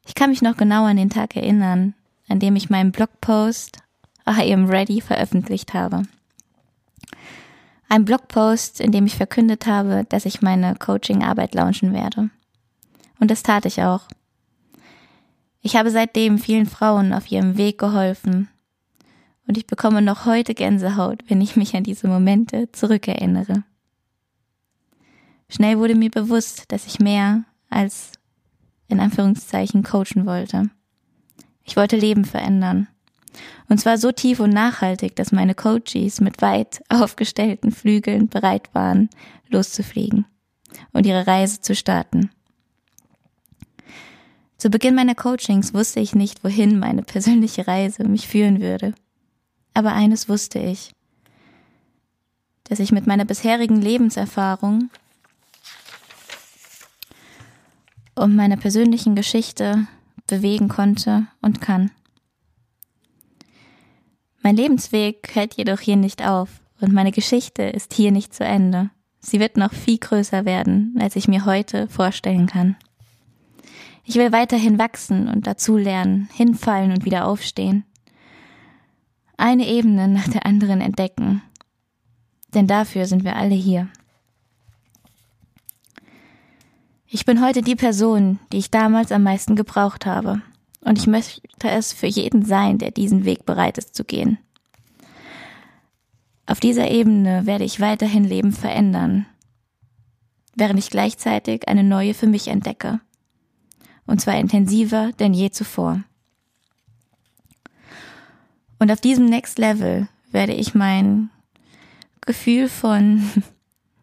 Ich 0.06 0.14
kann 0.14 0.30
mich 0.30 0.42
noch 0.42 0.56
genau 0.56 0.84
an 0.84 0.96
den 0.96 1.10
Tag 1.10 1.36
erinnern, 1.36 1.94
an 2.28 2.38
dem 2.38 2.56
ich 2.56 2.70
meinen 2.70 2.92
Blogpost 2.92 3.78
I 4.26 4.52
am 4.52 4.66
ready 4.66 5.00
veröffentlicht 5.00 5.74
habe. 5.74 6.02
Ein 7.88 8.04
Blogpost, 8.04 8.80
in 8.80 8.92
dem 8.92 9.06
ich 9.06 9.16
verkündet 9.16 9.66
habe, 9.66 10.06
dass 10.08 10.24
ich 10.24 10.42
meine 10.42 10.74
Coaching-Arbeit 10.76 11.54
launchen 11.54 11.92
werde. 11.92 12.30
Und 13.20 13.30
das 13.30 13.42
tat 13.42 13.66
ich 13.66 13.82
auch. 13.82 14.02
Ich 15.60 15.76
habe 15.76 15.90
seitdem 15.90 16.38
vielen 16.38 16.66
Frauen 16.66 17.12
auf 17.12 17.30
ihrem 17.30 17.56
Weg 17.56 17.78
geholfen. 17.78 18.48
Und 19.46 19.58
ich 19.58 19.66
bekomme 19.66 20.02
noch 20.02 20.24
heute 20.24 20.54
Gänsehaut, 20.54 21.22
wenn 21.28 21.40
ich 21.40 21.56
mich 21.56 21.76
an 21.76 21.84
diese 21.84 22.08
Momente 22.08 22.72
zurückerinnere. 22.72 23.62
Schnell 25.48 25.78
wurde 25.78 25.94
mir 25.94 26.10
bewusst, 26.10 26.72
dass 26.72 26.86
ich 26.86 26.98
mehr 26.98 27.44
als 27.68 28.12
in 28.88 29.00
Anführungszeichen 29.00 29.82
coachen 29.82 30.26
wollte. 30.26 30.70
Ich 31.64 31.76
wollte 31.76 31.96
Leben 31.96 32.24
verändern. 32.24 32.88
Und 33.68 33.78
zwar 33.78 33.98
so 33.98 34.12
tief 34.12 34.40
und 34.40 34.50
nachhaltig, 34.50 35.16
dass 35.16 35.32
meine 35.32 35.54
Coaches 35.54 36.20
mit 36.20 36.42
weit 36.42 36.82
aufgestellten 36.88 37.72
Flügeln 37.72 38.28
bereit 38.28 38.74
waren, 38.74 39.08
loszufliegen 39.48 40.26
und 40.92 41.06
ihre 41.06 41.26
Reise 41.26 41.60
zu 41.60 41.74
starten. 41.74 42.30
Zu 44.58 44.70
Beginn 44.70 44.94
meiner 44.94 45.14
Coachings 45.14 45.74
wusste 45.74 46.00
ich 46.00 46.14
nicht, 46.14 46.44
wohin 46.44 46.78
meine 46.78 47.02
persönliche 47.02 47.66
Reise 47.66 48.04
mich 48.04 48.28
führen 48.28 48.60
würde. 48.60 48.94
Aber 49.74 49.92
eines 49.92 50.28
wusste 50.28 50.58
ich, 50.58 50.92
dass 52.64 52.78
ich 52.78 52.92
mit 52.92 53.06
meiner 53.06 53.24
bisherigen 53.24 53.80
Lebenserfahrung 53.80 54.90
und 58.14 58.36
meiner 58.36 58.56
persönlichen 58.56 59.14
Geschichte 59.14 59.86
bewegen 60.26 60.68
konnte 60.68 61.26
und 61.40 61.60
kann. 61.60 61.90
Mein 64.42 64.56
Lebensweg 64.56 65.30
hört 65.34 65.54
jedoch 65.54 65.80
hier 65.80 65.96
nicht 65.96 66.26
auf 66.26 66.60
und 66.80 66.92
meine 66.92 67.12
Geschichte 67.12 67.62
ist 67.62 67.94
hier 67.94 68.12
nicht 68.12 68.34
zu 68.34 68.44
Ende. 68.44 68.90
Sie 69.20 69.40
wird 69.40 69.56
noch 69.56 69.72
viel 69.72 69.98
größer 69.98 70.44
werden, 70.44 70.96
als 71.00 71.16
ich 71.16 71.28
mir 71.28 71.46
heute 71.46 71.88
vorstellen 71.88 72.46
kann. 72.46 72.76
Ich 74.04 74.16
will 74.16 74.32
weiterhin 74.32 74.78
wachsen 74.78 75.28
und 75.28 75.46
dazulernen, 75.46 76.28
hinfallen 76.34 76.92
und 76.92 77.06
wieder 77.06 77.26
aufstehen. 77.26 77.84
Eine 79.38 79.66
Ebene 79.66 80.08
nach 80.08 80.28
der 80.28 80.44
anderen 80.44 80.80
entdecken. 80.80 81.42
Denn 82.52 82.66
dafür 82.66 83.06
sind 83.06 83.24
wir 83.24 83.36
alle 83.36 83.54
hier. 83.54 83.88
Ich 87.06 87.26
bin 87.26 87.44
heute 87.44 87.62
die 87.62 87.76
Person, 87.76 88.38
die 88.52 88.58
ich 88.58 88.70
damals 88.70 89.12
am 89.12 89.22
meisten 89.22 89.56
gebraucht 89.56 90.06
habe. 90.06 90.40
Und 90.80 90.98
ich 90.98 91.06
möchte 91.06 91.68
es 91.68 91.92
für 91.92 92.06
jeden 92.06 92.44
sein, 92.44 92.78
der 92.78 92.90
diesen 92.90 93.24
Weg 93.24 93.46
bereit 93.46 93.78
ist 93.78 93.94
zu 93.94 94.04
gehen. 94.04 94.38
Auf 96.46 96.60
dieser 96.60 96.90
Ebene 96.90 97.46
werde 97.46 97.64
ich 97.64 97.80
weiterhin 97.80 98.24
Leben 98.24 98.52
verändern, 98.52 99.26
während 100.54 100.78
ich 100.78 100.90
gleichzeitig 100.90 101.68
eine 101.68 101.84
neue 101.84 102.12
für 102.12 102.26
mich 102.26 102.48
entdecke. 102.48 103.00
Und 104.06 104.20
zwar 104.20 104.36
intensiver 104.36 105.12
denn 105.12 105.32
je 105.32 105.50
zuvor. 105.50 106.02
Und 108.78 108.90
auf 108.90 109.00
diesem 109.00 109.26
Next 109.26 109.58
Level 109.58 110.08
werde 110.30 110.52
ich 110.52 110.74
mein 110.74 111.30
Gefühl 112.20 112.68
von 112.68 113.30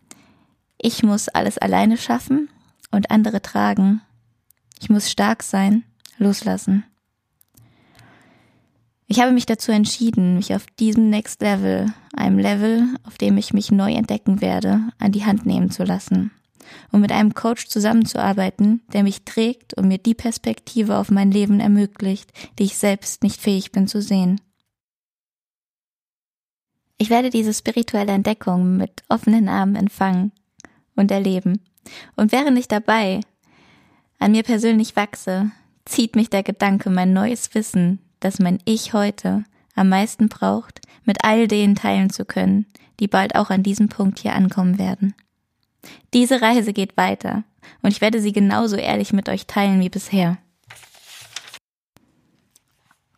ich 0.79 1.03
muss 1.03 1.29
alles 1.29 1.60
alleine 1.60 1.98
schaffen 1.98 2.50
und 2.91 3.12
andere 3.12 3.41
tragen. 3.41 4.01
Ich 4.79 4.89
muss 4.89 5.10
stark 5.10 5.43
sein 5.43 5.83
loslassen. 6.17 6.83
Ich 9.07 9.19
habe 9.19 9.31
mich 9.31 9.45
dazu 9.45 9.71
entschieden, 9.71 10.36
mich 10.36 10.55
auf 10.55 10.65
diesem 10.79 11.10
Next 11.10 11.41
Level, 11.41 11.93
einem 12.13 12.39
Level, 12.39 12.88
auf 13.03 13.17
dem 13.17 13.38
ich 13.38 13.53
mich 13.53 13.71
neu 13.71 13.91
entdecken 13.91 14.39
werde, 14.39 14.81
an 15.00 15.12
die 15.12 15.25
Hand 15.25 15.45
nehmen 15.45 15.69
zu 15.69 15.83
lassen 15.83 16.31
und 16.91 17.01
mit 17.01 17.12
einem 17.12 17.33
Coach 17.33 17.67
zusammenzuarbeiten, 17.67 18.81
der 18.93 19.03
mich 19.03 19.24
trägt 19.25 19.74
und 19.74 19.88
mir 19.88 19.98
die 19.98 20.13
Perspektive 20.13 20.98
auf 20.98 21.12
mein 21.12 21.31
Leben 21.31 21.60
ermöglicht, 21.60 22.31
die 22.57 22.63
ich 22.63 22.77
selbst 22.77 23.24
nicht 23.24 23.41
fähig 23.41 23.71
bin 23.71 23.88
zu 23.88 24.01
sehen. 24.01 24.39
Ich 26.98 27.10
werde 27.10 27.31
diese 27.31 27.53
spirituelle 27.53 28.12
Entdeckung 28.12 28.77
mit 28.77 29.03
offenen 29.10 29.50
Armen 29.50 29.75
empfangen 29.75 30.31
und 30.95 31.10
erleben. 31.12 31.60
Und 32.15 32.31
während 32.31 32.57
ich 32.57 32.67
dabei 32.67 33.21
an 34.19 34.31
mir 34.31 34.43
persönlich 34.43 34.95
wachse, 34.95 35.51
zieht 35.85 36.15
mich 36.15 36.29
der 36.29 36.43
Gedanke, 36.43 36.89
mein 36.89 37.13
neues 37.13 37.53
Wissen, 37.55 38.00
das 38.19 38.39
mein 38.39 38.59
Ich 38.65 38.93
heute 38.93 39.43
am 39.75 39.89
meisten 39.89 40.29
braucht, 40.29 40.81
mit 41.05 41.23
all 41.23 41.47
denen 41.47 41.75
teilen 41.75 42.09
zu 42.09 42.25
können, 42.25 42.65
die 43.00 43.07
bald 43.07 43.35
auch 43.35 43.50
an 43.50 43.63
diesem 43.63 43.89
Punkt 43.89 44.19
hier 44.19 44.35
ankommen 44.35 44.77
werden. 44.77 45.15
Diese 46.13 46.41
Reise 46.41 46.73
geht 46.73 46.97
weiter 46.97 47.43
und 47.81 47.89
ich 47.91 48.01
werde 48.01 48.21
sie 48.21 48.31
genauso 48.31 48.75
ehrlich 48.75 49.13
mit 49.13 49.29
euch 49.29 49.47
teilen 49.47 49.79
wie 49.79 49.89
bisher. 49.89 50.38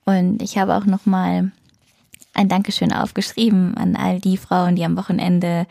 Und 0.05 0.41
ich 0.41 0.57
habe 0.57 0.75
auch 0.75 0.85
nochmal 0.85 1.51
ein 2.33 2.49
Dankeschön 2.49 2.91
aufgeschrieben 2.91 3.77
an 3.77 3.95
all 3.95 4.19
die 4.19 4.37
Frauen, 4.37 4.75
die 4.75 4.83
am 4.85 4.97
Wochenende 4.97 5.65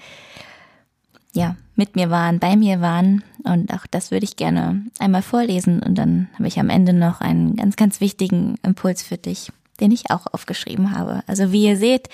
ja, 1.35 1.57
mit 1.77 1.97
mir 1.97 2.11
waren, 2.11 2.39
bei 2.39 2.57
mir 2.57 2.81
waren. 2.81 3.25
Und 3.45 3.73
auch 3.73 3.87
das 3.91 4.11
würde 4.11 4.25
ich 4.25 4.37
gerne 4.37 4.85
einmal 4.99 5.23
vorlesen. 5.23 5.83
Und 5.83 5.97
dann 5.97 6.29
habe 6.35 6.47
ich 6.47 6.59
am 6.59 6.69
Ende 6.69 6.93
noch 6.93 7.21
einen 7.21 7.57
ganz, 7.57 7.77
ganz 7.77 8.01
wichtigen 8.01 8.57
Impuls 8.63 9.03
für 9.03 9.17
dich, 9.17 9.51
den 9.81 9.91
ich 9.91 10.11
auch 10.11 10.27
aufgeschrieben 10.33 10.97
habe. 10.97 11.23
Also 11.27 11.53
wie 11.53 11.65
ihr 11.65 11.77
seht, 11.77 12.09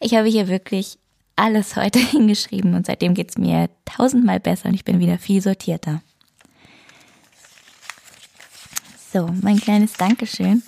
ich 0.00 0.14
habe 0.14 0.28
hier 0.28 0.48
wirklich 0.48 0.98
alles 1.36 1.76
heute 1.76 1.98
hingeschrieben 2.10 2.74
und 2.74 2.86
seitdem 2.86 3.14
geht's 3.14 3.38
mir 3.38 3.68
tausendmal 3.84 4.40
besser 4.40 4.68
und 4.68 4.74
ich 4.74 4.84
bin 4.84 4.98
wieder 4.98 5.18
viel 5.18 5.40
sortierter. 5.40 6.02
So, 9.12 9.30
mein 9.40 9.58
kleines 9.58 9.92
Dankeschön. 9.92 10.62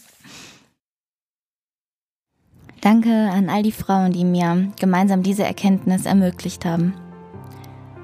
Danke 2.81 3.11
an 3.11 3.51
all 3.51 3.65
die 3.65 3.73
Frauen, 3.73 4.13
die 4.13 4.25
mir 4.25 4.73
gemeinsam 4.79 5.25
diese 5.25 5.43
Erkenntnis 5.43 6.07
ermöglicht 6.07 6.65
haben. 6.65 6.95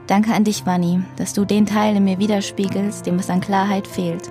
Danke 0.06 0.34
an 0.34 0.44
dich, 0.44 0.66
Vanni, 0.66 1.02
dass 1.16 1.32
du 1.32 1.46
den 1.46 1.64
Teil 1.64 1.96
in 1.96 2.04
mir 2.04 2.18
widerspiegelst, 2.18 3.06
dem 3.06 3.18
es 3.18 3.30
an 3.30 3.40
Klarheit 3.40 3.86
fehlt. 3.86 4.30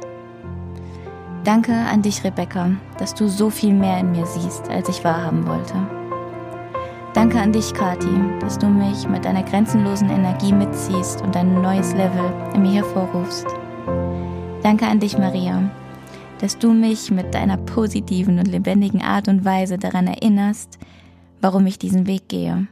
Danke 1.44 1.74
an 1.74 2.02
dich, 2.04 2.24
Rebecca, 2.24 2.72
dass 3.00 3.16
du 3.16 3.28
so 3.28 3.50
viel 3.50 3.74
mehr 3.74 4.00
in 4.00 4.12
mir 4.12 4.26
siehst, 4.26 4.70
als 4.70 4.88
ich 4.88 5.04
wahrhaben 5.04 5.48
wollte. 5.48 5.76
Danke 7.14 7.40
an 7.40 7.52
dich, 7.52 7.74
Kati, 7.74 8.08
dass 8.40 8.58
du 8.58 8.68
mich 8.68 9.08
mit 9.08 9.26
deiner 9.26 9.44
grenzenlosen 9.44 10.10
Energie 10.10 10.54
mitziehst 10.54 11.22
und 11.22 11.36
ein 11.36 11.62
neues 11.62 11.94
Level 11.94 12.32
in 12.54 12.62
mir 12.62 12.84
hervorrufst. 12.84 13.48
Danke 14.62 14.88
an 14.88 15.00
dich, 15.00 15.18
Maria, 15.18 15.70
dass 16.40 16.58
du 16.58 16.72
mich 16.72 17.12
mit 17.12 17.34
deiner 17.34 17.58
positiven 17.58 18.40
und 18.40 18.48
lebendigen 18.48 19.02
Art 19.02 19.28
und 19.28 19.44
Weise 19.44 19.78
daran 19.78 20.08
erinnerst, 20.08 20.80
warum 21.42 21.66
ich 21.66 21.78
diesen 21.78 22.08
Weg 22.08 22.30
gehe. 22.30 22.68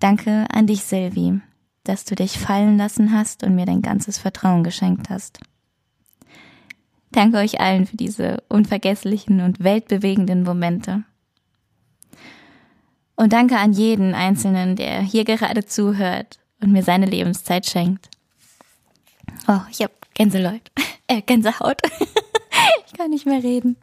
Danke 0.00 0.46
an 0.52 0.66
dich, 0.66 0.82
Sylvie, 0.82 1.40
dass 1.88 2.04
du 2.04 2.14
dich 2.14 2.38
fallen 2.38 2.76
lassen 2.76 3.12
hast 3.12 3.42
und 3.42 3.54
mir 3.54 3.66
dein 3.66 3.82
ganzes 3.82 4.18
Vertrauen 4.18 4.64
geschenkt 4.64 5.10
hast. 5.10 5.40
Danke 7.12 7.38
euch 7.38 7.60
allen 7.60 7.86
für 7.86 7.96
diese 7.96 8.42
unvergesslichen 8.48 9.40
und 9.40 9.62
weltbewegenden 9.62 10.42
Momente. 10.42 11.04
Und 13.14 13.32
danke 13.32 13.56
an 13.56 13.72
jeden 13.72 14.14
Einzelnen, 14.14 14.76
der 14.76 15.00
hier 15.00 15.24
gerade 15.24 15.64
zuhört 15.64 16.38
und 16.60 16.72
mir 16.72 16.82
seine 16.82 17.06
Lebenszeit 17.06 17.64
schenkt. 17.64 18.10
Oh, 19.48 19.60
ich 19.70 19.80
habe 19.80 19.94
Gänseläut, 20.14 20.70
äh, 21.06 21.22
Gänsehaut. 21.22 21.80
ich 22.86 22.92
kann 22.92 23.10
nicht 23.10 23.26
mehr 23.26 23.42
reden. 23.42 23.76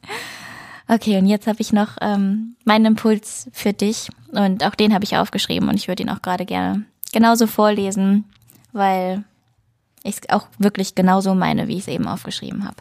Okay, 0.87 1.17
und 1.17 1.25
jetzt 1.25 1.47
habe 1.47 1.61
ich 1.61 1.73
noch 1.73 1.97
ähm, 2.01 2.55
meinen 2.65 2.85
Impuls 2.85 3.49
für 3.53 3.73
dich 3.73 4.09
und 4.31 4.63
auch 4.63 4.75
den 4.75 4.93
habe 4.93 5.05
ich 5.05 5.17
aufgeschrieben 5.17 5.69
und 5.69 5.75
ich 5.75 5.87
würde 5.87 6.03
ihn 6.03 6.09
auch 6.09 6.21
gerade 6.21 6.45
gerne 6.45 6.85
genauso 7.13 7.47
vorlesen, 7.47 8.25
weil 8.73 9.23
ich 10.03 10.17
es 10.17 10.29
auch 10.29 10.47
wirklich 10.57 10.95
genauso 10.95 11.33
meine, 11.33 11.69
wie 11.69 11.77
ich 11.77 11.81
es 11.81 11.87
eben 11.87 12.07
aufgeschrieben 12.07 12.65
habe. 12.65 12.77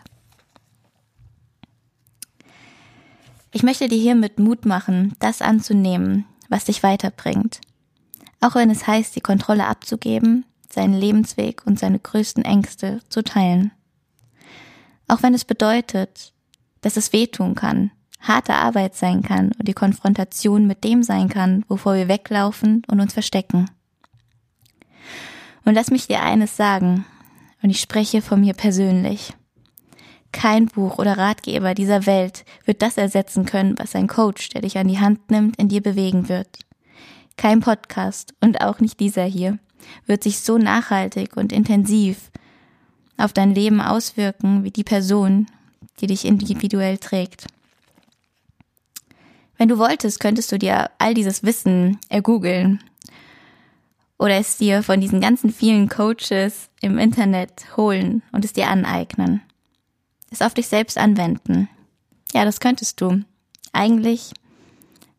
Ich 3.53 3.63
möchte 3.63 3.87
dir 3.87 3.99
hiermit 3.99 4.39
Mut 4.39 4.65
machen, 4.65 5.15
das 5.21 5.43
anzunehmen, 5.43 6.25
was 6.49 6.65
dich 6.65 6.83
weiterbringt. 6.83 7.61
Auch 8.41 8.55
wenn 8.55 8.71
es 8.71 8.87
heißt, 8.87 9.15
die 9.15 9.21
Kontrolle 9.21 9.67
abzugeben, 9.67 10.45
seinen 10.69 10.95
Lebensweg 10.95 11.63
und 11.67 11.79
seine 11.79 11.99
größten 11.99 12.45
Ängste 12.45 13.01
zu 13.09 13.23
teilen. 13.23 13.71
Auch 15.07 15.23
wenn 15.23 15.35
es 15.35 15.45
bedeutet, 15.45 16.33
dass 16.81 16.97
es 16.97 17.13
wehtun 17.13 17.55
kann, 17.55 17.91
harte 18.21 18.55
Arbeit 18.55 18.95
sein 18.95 19.23
kann 19.23 19.53
und 19.59 19.69
die 19.69 19.75
Konfrontation 19.75 20.67
mit 20.67 20.83
dem 20.83 21.03
sein 21.03 21.29
kann, 21.29 21.65
wovor 21.69 21.95
wir 21.95 22.09
weglaufen 22.09 22.83
und 22.89 23.01
uns 23.01 23.13
verstecken. 23.13 23.67
Und 25.65 25.75
lass 25.75 25.91
mich 25.91 26.07
dir 26.07 26.23
eines 26.23 26.57
sagen, 26.57 27.05
und 27.63 27.71
ich 27.71 27.81
spreche 27.81 28.23
von 28.23 28.41
mir 28.41 28.55
persönlich. 28.55 29.35
Kein 30.33 30.67
Buch 30.67 30.99
oder 30.99 31.19
Ratgeber 31.19 31.75
dieser 31.75 32.07
Welt 32.07 32.45
wird 32.65 32.83
das 32.83 32.97
ersetzen 32.97 33.45
können, 33.45 33.79
was 33.79 33.95
ein 33.95 34.09
Coach, 34.09 34.49
der 34.49 34.63
dich 34.63 34.79
an 34.79 34.89
die 34.89 34.99
Hand 34.99 35.31
nimmt, 35.31 35.59
in 35.59 35.69
dir 35.69 35.83
bewegen 35.83 36.29
wird. 36.29 36.59
Kein 37.37 37.61
Podcast 37.61 38.35
und 38.41 38.61
auch 38.61 38.81
nicht 38.81 38.99
dieser 38.99 39.25
hier 39.25 39.59
wird 40.07 40.23
sich 40.23 40.41
so 40.41 40.59
nachhaltig 40.59 41.37
und 41.37 41.53
intensiv 41.53 42.31
auf 43.17 43.33
dein 43.33 43.55
Leben 43.55 43.81
auswirken 43.81 44.65
wie 44.65 44.71
die 44.71 44.85
Person, 44.85 45.47
die 46.01 46.07
dich 46.07 46.25
individuell 46.25 46.99
trägt. 46.99 47.47
Wenn 49.59 49.69
du 49.69 49.79
wolltest, 49.79 50.19
könntest 50.19 50.51
du 50.51 50.59
dir 50.59 50.91
all 50.99 51.15
dieses 51.15 51.45
Wissen 51.45 51.99
ergoogeln 52.09 52.83
oder 54.23 54.37
es 54.37 54.57
dir 54.57 54.83
von 54.83 55.01
diesen 55.01 55.21
ganzen 55.21 55.53
vielen 55.53 55.89
Coaches 55.89 56.71
im 56.81 56.97
Internet 56.99 57.77
holen 57.77 58.23
und 58.33 58.45
es 58.45 58.53
dir 58.53 58.69
aneignen 58.69 59.43
es 60.33 60.43
auf 60.43 60.55
dich 60.55 60.67
selbst 60.67 60.99
anwenden. 60.99 61.69
Ja, 62.33 62.45
das 62.45 62.59
könntest 62.59 63.01
du. 63.01 63.23
Eigentlich 63.73 64.33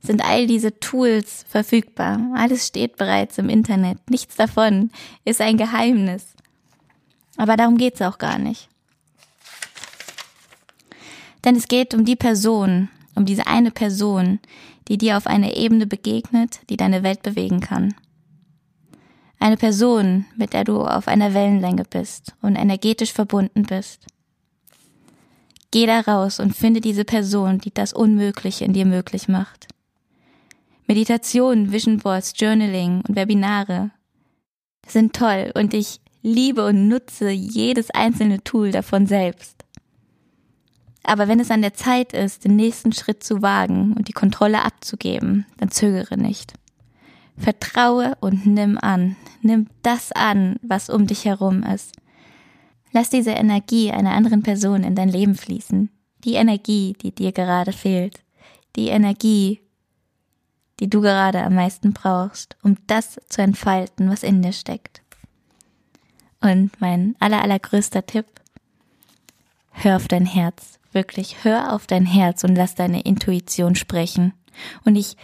sind 0.01 0.25
all 0.25 0.47
diese 0.47 0.79
Tools 0.79 1.45
verfügbar. 1.47 2.19
Alles 2.35 2.67
steht 2.67 2.97
bereits 2.97 3.37
im 3.37 3.47
Internet. 3.47 4.09
Nichts 4.09 4.35
davon 4.35 4.91
ist 5.23 5.39
ein 5.39 5.57
Geheimnis. 5.57 6.33
Aber 7.37 7.55
darum 7.55 7.77
geht's 7.77 8.01
auch 8.01 8.17
gar 8.17 8.37
nicht. 8.37 8.67
Denn 11.45 11.55
es 11.55 11.67
geht 11.67 11.93
um 11.93 12.05
die 12.05 12.15
Person, 12.15 12.89
um 13.15 13.25
diese 13.25 13.47
eine 13.47 13.71
Person, 13.71 14.39
die 14.87 14.97
dir 14.97 15.17
auf 15.17 15.27
einer 15.27 15.55
Ebene 15.55 15.85
begegnet, 15.85 16.59
die 16.69 16.77
deine 16.77 17.03
Welt 17.03 17.21
bewegen 17.21 17.59
kann. 17.59 17.95
Eine 19.43 19.57
Person, 19.57 20.25
mit 20.37 20.53
der 20.53 20.63
du 20.63 20.83
auf 20.83 21.09
einer 21.09 21.33
Wellenlänge 21.33 21.83
bist 21.83 22.33
und 22.41 22.55
energetisch 22.55 23.11
verbunden 23.11 23.63
bist. 23.63 24.05
Geh 25.69 25.85
da 25.85 25.99
raus 25.99 26.39
und 26.39 26.55
finde 26.55 26.79
diese 26.79 27.03
Person, 27.03 27.57
die 27.59 27.73
das 27.73 27.91
Unmögliche 27.91 28.63
in 28.63 28.71
dir 28.71 28.85
möglich 28.85 29.27
macht. 29.27 29.67
Meditation, 30.87 31.73
Vision 31.73 31.97
Boards, 31.97 32.31
Journaling 32.37 33.03
und 33.05 33.17
Webinare 33.17 33.91
sind 34.87 35.13
toll 35.13 35.51
und 35.55 35.73
ich 35.73 35.99
liebe 36.21 36.65
und 36.65 36.87
nutze 36.87 37.29
jedes 37.29 37.89
einzelne 37.89 38.45
Tool 38.45 38.71
davon 38.71 39.07
selbst. 39.07 39.65
Aber 41.03 41.27
wenn 41.27 41.41
es 41.41 41.51
an 41.51 41.61
der 41.61 41.73
Zeit 41.73 42.13
ist, 42.13 42.45
den 42.45 42.55
nächsten 42.55 42.93
Schritt 42.93 43.25
zu 43.25 43.41
wagen 43.41 43.93
und 43.97 44.07
die 44.07 44.13
Kontrolle 44.13 44.63
abzugeben, 44.63 45.45
dann 45.57 45.69
zögere 45.69 46.15
nicht. 46.15 46.53
Vertraue 47.37 48.15
und 48.19 48.45
nimm 48.45 48.77
an. 48.77 49.15
Nimm 49.41 49.67
das 49.81 50.11
an, 50.11 50.57
was 50.61 50.89
um 50.89 51.07
dich 51.07 51.25
herum 51.25 51.63
ist. 51.63 51.95
Lass 52.91 53.09
diese 53.09 53.31
Energie 53.31 53.91
einer 53.91 54.11
anderen 54.11 54.43
Person 54.43 54.83
in 54.83 54.95
dein 54.95 55.09
Leben 55.09 55.35
fließen. 55.35 55.89
Die 56.23 56.35
Energie, 56.35 56.93
die 57.01 57.13
dir 57.13 57.31
gerade 57.31 57.73
fehlt. 57.73 58.21
Die 58.75 58.87
Energie, 58.87 59.61
die 60.79 60.89
du 60.89 61.01
gerade 61.01 61.43
am 61.43 61.55
meisten 61.55 61.93
brauchst, 61.93 62.55
um 62.63 62.77
das 62.87 63.19
zu 63.29 63.41
entfalten, 63.41 64.09
was 64.09 64.23
in 64.23 64.41
dir 64.41 64.53
steckt. 64.53 65.01
Und 66.39 66.71
mein 66.79 67.15
aller, 67.19 67.41
allergrößter 67.41 68.05
Tipp, 68.05 68.25
hör 69.71 69.95
auf 69.95 70.07
dein 70.07 70.25
Herz. 70.25 70.79
Wirklich, 70.91 71.43
hör 71.43 71.73
auf 71.73 71.87
dein 71.87 72.05
Herz 72.05 72.43
und 72.43 72.55
lass 72.55 72.75
deine 72.75 73.01
Intuition 73.01 73.75
sprechen. 73.75 74.33
Und 74.85 74.95
ich 74.95 75.17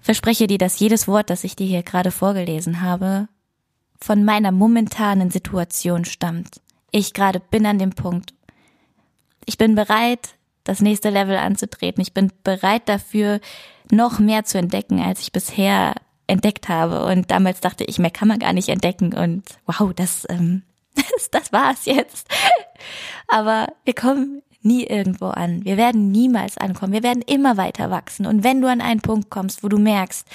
verspreche 0.00 0.46
dir, 0.46 0.58
dass 0.58 0.78
jedes 0.78 1.08
Wort, 1.08 1.30
das 1.30 1.44
ich 1.44 1.56
dir 1.56 1.66
hier 1.66 1.82
gerade 1.82 2.10
vorgelesen 2.10 2.80
habe, 2.80 3.28
von 4.00 4.24
meiner 4.24 4.52
momentanen 4.52 5.30
Situation 5.30 6.04
stammt 6.04 6.60
ich 6.94 7.12
gerade 7.12 7.40
bin 7.40 7.66
an 7.66 7.80
dem 7.80 7.90
Punkt. 7.90 8.34
Ich 9.46 9.58
bin 9.58 9.74
bereit, 9.74 10.36
das 10.62 10.80
nächste 10.80 11.10
Level 11.10 11.36
anzutreten. 11.36 12.00
Ich 12.00 12.14
bin 12.14 12.30
bereit 12.44 12.88
dafür, 12.88 13.40
noch 13.90 14.20
mehr 14.20 14.44
zu 14.44 14.58
entdecken, 14.58 15.00
als 15.00 15.20
ich 15.20 15.32
bisher 15.32 15.94
entdeckt 16.28 16.68
habe. 16.68 17.04
Und 17.04 17.32
damals 17.32 17.60
dachte 17.60 17.82
ich, 17.82 17.98
mehr 17.98 18.12
kann 18.12 18.28
man 18.28 18.38
gar 18.38 18.52
nicht 18.52 18.68
entdecken. 18.68 19.12
Und 19.12 19.42
wow, 19.66 19.92
das, 19.92 20.24
ähm, 20.30 20.62
das, 20.94 21.30
das 21.30 21.52
war's 21.52 21.84
jetzt. 21.84 22.28
Aber 23.26 23.72
wir 23.84 23.94
kommen 23.94 24.42
nie 24.64 24.84
irgendwo 24.84 25.26
an. 25.26 25.64
Wir 25.64 25.76
werden 25.76 26.10
niemals 26.10 26.58
ankommen. 26.58 26.92
Wir 26.92 27.02
werden 27.02 27.22
immer 27.22 27.56
weiter 27.56 27.90
wachsen. 27.90 28.26
Und 28.26 28.44
wenn 28.44 28.60
du 28.60 28.68
an 28.68 28.80
einen 28.80 29.00
Punkt 29.00 29.30
kommst, 29.30 29.62
wo 29.62 29.68
du 29.68 29.78
merkst, 29.78 30.26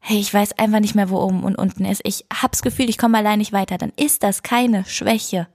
hey, 0.00 0.18
ich 0.18 0.32
weiß 0.32 0.58
einfach 0.58 0.80
nicht 0.80 0.94
mehr, 0.94 1.10
wo 1.10 1.20
oben 1.20 1.42
und 1.42 1.56
unten 1.56 1.84
ist, 1.84 2.00
ich 2.04 2.24
hab's 2.32 2.62
Gefühl, 2.62 2.88
ich 2.88 2.98
komme 2.98 3.18
allein 3.18 3.38
nicht 3.38 3.52
weiter, 3.52 3.78
dann 3.78 3.92
ist 3.96 4.22
das 4.22 4.42
keine 4.42 4.84
Schwäche 4.86 5.46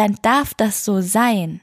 dann 0.00 0.16
darf 0.22 0.54
das 0.54 0.86
so 0.86 1.02
sein. 1.02 1.60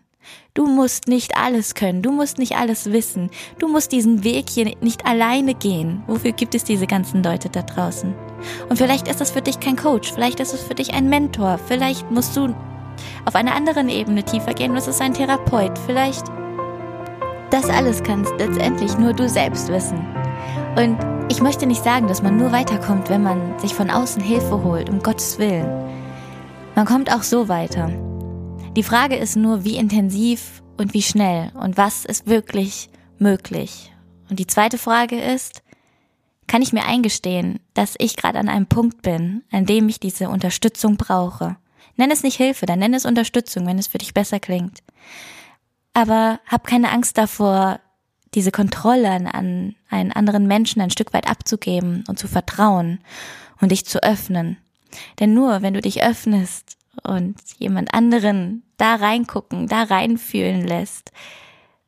Du 0.54 0.67
musst 0.67 1.08
nicht 1.08 1.36
alles 1.36 1.74
können, 1.74 2.04
du 2.04 2.12
musst 2.12 2.38
nicht 2.38 2.56
alles 2.56 2.91
wissen, 2.91 3.32
du 3.58 3.67
musst 3.67 3.91
diesen 3.91 4.24
Weg 4.24 4.50
hier 4.50 4.76
nicht 4.80 5.08
alleine 5.08 5.56
gehen. 5.56 6.04
Wofür 6.06 6.34
gibt 6.34 6.54
es 6.54 6.63
diese 6.63 6.86
ganzen 6.86 7.24
Leute 7.24 7.50
da 7.50 7.63
draußen? 7.63 8.13
Und 8.70 8.78
vielleicht 8.78 9.08
ist 9.08 9.22
das 9.22 9.32
für 9.32 9.41
dich 9.41 9.60
kein 9.60 9.76
Coach, 9.76 10.13
vielleicht 10.13 10.39
ist 10.39 10.54
es 10.54 10.62
für 10.62 10.76
dich 10.76 10.93
ein 10.93 11.10
Mentor, 11.10 11.60
vielleicht 11.67 12.12
musst 12.12 12.38
du 12.38 12.54
auf 13.26 13.36
einer 13.36 13.56
anderen 13.56 13.90
Ebene 13.90 14.24
tiefer 14.24 14.54
gehen 14.54 14.76
es 14.76 14.88
ist 14.88 15.02
ein 15.02 15.14
Therapeut, 15.14 15.78
vielleicht. 15.86 16.26
Das 17.50 17.70
alles 17.70 18.04
kannst 18.04 18.34
letztendlich 18.38 18.98
nur 18.98 19.14
du 19.14 19.28
selbst 19.30 19.70
wissen. 19.70 20.06
Und 20.76 20.98
ich 21.30 21.42
möchte 21.42 21.66
nicht 21.66 21.84
sagen, 21.84 22.08
dass 22.08 22.22
man 22.22 22.38
nur 22.38 22.52
weiterkommt, 22.52 23.10
wenn 23.10 23.24
man 23.24 23.58
sich 23.60 23.74
von 23.74 23.90
außen 23.90 24.22
Hilfe 24.22 24.64
holt, 24.64 24.90
um 24.90 25.02
Gottes 25.02 25.40
Willen. 25.40 25.68
Man 26.76 26.86
kommt 26.86 27.12
auch 27.12 27.24
so 27.24 27.50
weiter. 27.50 27.90
Die 28.76 28.84
Frage 28.84 29.16
ist 29.16 29.36
nur, 29.36 29.64
wie 29.64 29.78
intensiv 29.78 30.62
und 30.78 30.94
wie 30.94 31.02
schnell 31.02 31.52
und 31.60 31.78
was 31.78 32.06
ist 32.06 32.28
wirklich 32.28 32.90
möglich. 33.18 33.92
Und 34.30 34.40
die 34.40 34.48
zweite 34.48 34.78
Frage 34.78 35.20
ist, 35.20 35.64
kann 36.48 36.62
ich 36.62 36.74
mir 36.74 36.86
eingestehen, 36.86 37.60
dass 37.74 37.96
ich 37.98 38.16
gerade 38.16 38.40
an 38.40 38.50
einem 38.50 38.68
Punkt 38.68 39.02
bin, 39.02 39.44
an 39.52 39.66
dem 39.66 39.90
ich 39.90 40.00
diese 40.00 40.30
Unterstützung 40.30 40.96
brauche? 40.96 41.58
Nenn 41.98 42.12
es 42.12 42.24
nicht 42.24 42.38
Hilfe, 42.38 42.66
dann 42.66 42.80
nenn 42.80 42.94
es 42.94 43.06
Unterstützung, 43.06 43.66
wenn 43.68 43.80
es 43.80 43.88
für 43.88 43.98
dich 43.98 44.14
besser 44.14 44.40
klingt. 44.40 44.82
Aber 45.94 46.40
hab 46.48 46.66
keine 46.66 46.92
Angst 46.92 47.18
davor, 47.18 47.80
diese 48.34 48.52
Kontrolle 48.52 49.10
an 49.10 49.76
einen 49.90 50.12
anderen 50.12 50.48
Menschen 50.48 50.82
ein 50.82 50.92
Stück 50.92 51.14
weit 51.14 51.28
abzugeben 51.28 52.04
und 52.08 52.20
zu 52.20 52.28
vertrauen 52.28 53.00
und 53.60 53.72
dich 53.72 53.86
zu 53.86 54.04
öffnen. 54.04 54.58
Denn 55.20 55.34
nur 55.34 55.62
wenn 55.62 55.74
du 55.74 55.82
dich 55.82 56.04
öffnest 56.04 56.78
und 57.04 57.36
jemand 57.58 57.94
anderen 57.94 58.64
da 58.78 58.96
reingucken, 58.96 59.68
da 59.68 59.84
reinfühlen 59.84 60.66
lässt, 60.66 61.12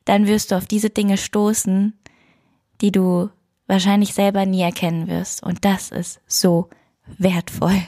dann 0.06 0.28
wirst 0.28 0.52
du 0.52 0.56
auf 0.56 0.66
diese 0.66 0.90
Dinge 0.90 1.18
stoßen, 1.18 1.94
die 2.82 2.92
du 2.92 3.30
wahrscheinlich 3.68 4.14
selber 4.14 4.46
nie 4.46 4.62
erkennen 4.62 5.08
wirst. 5.08 5.44
Und 5.44 5.66
das 5.66 5.92
ist 5.92 6.20
so 6.28 6.70
wertvoll. 7.18 7.80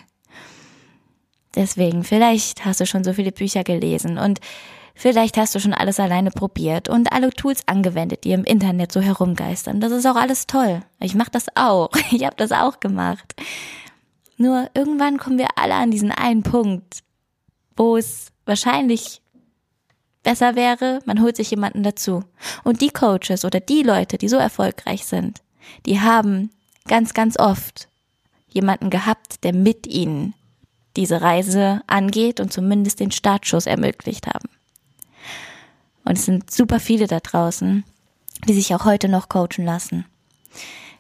Deswegen, 1.56 2.04
vielleicht 2.04 2.66
hast 2.66 2.80
du 2.80 2.86
schon 2.86 3.04
so 3.04 3.14
viele 3.14 3.32
Bücher 3.32 3.64
gelesen 3.64 4.18
und 4.18 4.40
vielleicht 4.96 5.38
hast 5.38 5.54
du 5.54 5.60
schon 5.60 5.74
alles 5.74 6.00
alleine 6.00 6.32
probiert 6.32 6.88
und 6.88 7.12
alle 7.12 7.32
Tools 7.32 7.68
angewendet, 7.68 8.24
die 8.24 8.32
im 8.32 8.44
Internet 8.44 8.92
so 8.92 9.02
herumgeistern. 9.02 9.82
Das 9.82 9.92
ist 9.92 10.06
auch 10.06 10.16
alles 10.16 10.48
toll. 10.48 10.82
Ich 11.00 11.16
mache 11.16 11.32
das 11.32 11.48
auch. 11.56 11.90
Ich 12.12 12.24
habe 12.24 12.36
das 12.38 12.52
auch 12.52 12.80
gemacht. 12.80 13.36
Nur 14.38 14.70
irgendwann 14.74 15.18
kommen 15.18 15.38
wir 15.38 15.50
alle 15.56 15.76
an 15.76 15.92
diesen 15.92 16.12
einen 16.12 16.44
Punkt, 16.44 17.00
wo 17.76 17.98
es 17.98 18.32
wahrscheinlich 18.46 19.22
besser 20.24 20.56
wäre, 20.56 21.00
man 21.06 21.22
holt 21.22 21.36
sich 21.36 21.52
jemanden 21.52 21.84
dazu. 21.84 22.24
Und 22.64 22.82
die 22.82 22.90
Coaches 22.90 23.46
oder 23.46 23.60
die 23.60 23.84
Leute, 23.84 24.18
die 24.18 24.30
so 24.30 24.38
erfolgreich 24.38 25.06
sind, 25.06 25.42
die 25.86 26.00
haben 26.00 26.50
ganz, 26.88 27.14
ganz 27.14 27.38
oft 27.40 27.88
jemanden 28.48 28.90
gehabt, 28.90 29.44
der 29.44 29.54
mit 29.54 29.88
ihnen 29.88 30.34
diese 30.98 31.22
Reise 31.22 31.82
angeht 31.88 32.40
und 32.40 32.52
zumindest 32.52 33.00
den 33.00 33.12
Startschuss 33.12 33.66
ermöglicht 33.66 34.28
haben. 34.28 34.50
Und 36.04 36.18
es 36.18 36.26
sind 36.26 36.52
super 36.52 36.80
viele 36.80 37.08
da 37.08 37.20
draußen, 37.20 37.84
die 38.48 38.54
sich 38.54 38.74
auch 38.74 38.86
heute 38.86 39.08
noch 39.08 39.30
coachen 39.30 39.66
lassen. 39.66 40.06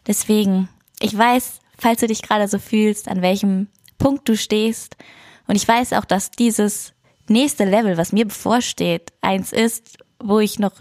Deswegen, 0.08 0.70
ich 1.00 1.18
weiß, 1.18 1.60
falls 1.78 2.00
du 2.00 2.08
dich 2.08 2.22
gerade 2.22 2.48
so 2.48 2.60
fühlst, 2.60 3.08
an 3.08 3.22
welchem 3.22 3.68
Punkt 3.98 4.28
du 4.30 4.38
stehst. 4.38 4.96
Und 5.48 5.56
ich 5.56 5.68
weiß 5.68 5.94
auch, 5.94 6.06
dass 6.06 6.32
dieses 6.32 6.94
nächste 7.28 7.66
Level, 7.66 7.98
was 7.98 8.12
mir 8.12 8.26
bevorsteht, 8.26 9.12
eins 9.22 9.52
ist, 9.52 9.98
wo 10.20 10.40
ich 10.40 10.60
noch 10.60 10.74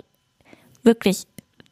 wirklich 0.83 1.27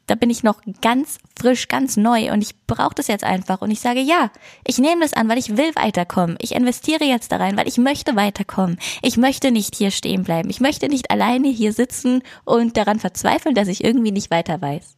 da 0.09 0.15
bin 0.15 0.31
ich 0.31 0.43
noch 0.43 0.63
ganz 0.81 1.19
frisch, 1.39 1.69
ganz 1.69 1.97
neu 1.97 2.33
und 2.33 2.43
ich 2.43 2.57
brauche 2.67 2.95
das 2.95 3.07
jetzt 3.09 3.25
einfach. 3.25 3.61
Und 3.61 3.71
ich 3.71 3.81
sage, 3.81 4.01
ja, 4.01 4.31
ich 4.67 4.79
nehme 4.79 5.03
das 5.03 5.13
an, 5.13 5.29
weil 5.29 5.39
ich 5.39 5.57
will 5.57 5.75
weiterkommen. 5.77 6.37
Ich 6.41 6.55
investiere 6.55 7.05
jetzt 7.05 7.31
da 7.31 7.37
rein, 7.37 7.57
weil 7.57 7.69
ich 7.69 7.77
möchte 7.77 8.17
weiterkommen. 8.17 8.79
Ich 9.03 9.19
möchte 9.19 9.53
nicht 9.53 9.77
hier 9.77 9.91
stehen 9.91 10.25
bleiben. 10.25 10.49
Ich 10.49 10.61
möchte 10.61 10.89
nicht 10.89 11.11
alleine 11.11 11.49
hier 11.49 11.75
sitzen 11.75 12.23
und 12.45 12.77
daran 12.79 12.99
verzweifeln, 12.99 13.55
dass 13.55 13.69
ich 13.69 13.85
irgendwie 13.85 14.13
nicht 14.13 14.31
weiter 14.31 14.61
weiß. 14.61 14.97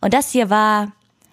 Und 0.00 0.14
das 0.14 0.32
hier 0.32 0.48
war 0.48 0.90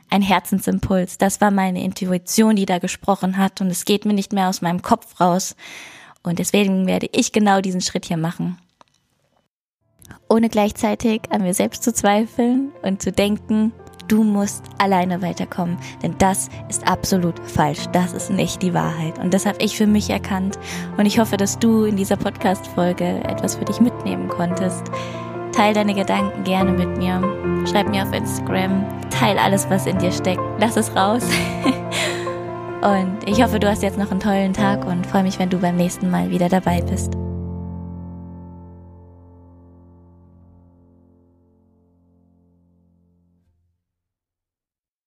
ein 0.09 0.21
Herzensimpuls. 0.21 1.17
Das 1.17 1.39
war 1.39 1.51
meine 1.51 1.83
Intuition, 1.83 2.57
die 2.57 2.65
da 2.65 2.79
gesprochen 2.79 3.37
hat. 3.37 3.61
Und 3.61 3.67
es 3.67 3.85
geht 3.85 4.05
mir 4.05 4.13
nicht 4.13 4.33
mehr 4.33 4.49
aus 4.49 4.61
meinem 4.61 4.81
Kopf 4.81 5.21
raus. 5.21 5.55
Und 6.23 6.39
deswegen 6.39 6.87
werde 6.87 7.07
ich 7.13 7.31
genau 7.31 7.61
diesen 7.61 7.81
Schritt 7.81 8.05
hier 8.05 8.17
machen 8.17 8.57
ohne 10.29 10.49
gleichzeitig 10.49 11.21
an 11.29 11.43
mir 11.43 11.53
selbst 11.53 11.83
zu 11.83 11.93
zweifeln 11.93 12.71
und 12.81 13.01
zu 13.01 13.11
denken, 13.11 13.71
du 14.07 14.23
musst 14.23 14.63
alleine 14.77 15.21
weiterkommen. 15.21 15.77
Denn 16.01 16.15
das 16.17 16.49
ist 16.69 16.87
absolut 16.87 17.39
falsch. 17.39 17.85
Das 17.91 18.13
ist 18.13 18.29
nicht 18.29 18.61
die 18.61 18.73
Wahrheit. 18.73 19.19
Und 19.19 19.33
das 19.33 19.45
habe 19.45 19.57
ich 19.61 19.77
für 19.77 19.87
mich 19.87 20.09
erkannt. 20.09 20.57
Und 20.97 21.05
ich 21.05 21.19
hoffe, 21.19 21.37
dass 21.37 21.59
du 21.59 21.83
in 21.85 21.97
dieser 21.97 22.17
Podcast-Folge 22.17 23.23
etwas 23.25 23.55
für 23.55 23.65
dich 23.65 23.79
mitnehmen 23.79 24.27
konntest. 24.29 24.83
Teil 25.51 25.73
deine 25.73 25.93
Gedanken 25.93 26.43
gerne 26.43 26.71
mit 26.71 26.97
mir. 26.97 27.21
Schreib 27.67 27.89
mir 27.89 28.03
auf 28.03 28.13
Instagram. 28.13 28.85
Teil 29.09 29.37
alles, 29.37 29.69
was 29.69 29.85
in 29.85 29.97
dir 29.97 30.11
steckt. 30.11 30.41
Lass 30.59 30.77
es 30.77 30.95
raus. 30.95 31.23
und 32.81 33.17
ich 33.27 33.43
hoffe, 33.43 33.59
du 33.59 33.67
hast 33.67 33.81
jetzt 33.81 33.97
noch 33.97 34.11
einen 34.11 34.19
tollen 34.19 34.53
Tag 34.53 34.85
und 34.85 35.07
freue 35.07 35.23
mich, 35.23 35.39
wenn 35.39 35.49
du 35.49 35.57
beim 35.57 35.75
nächsten 35.75 36.11
Mal 36.11 36.29
wieder 36.29 36.49
dabei 36.49 36.81
bist. 36.81 37.26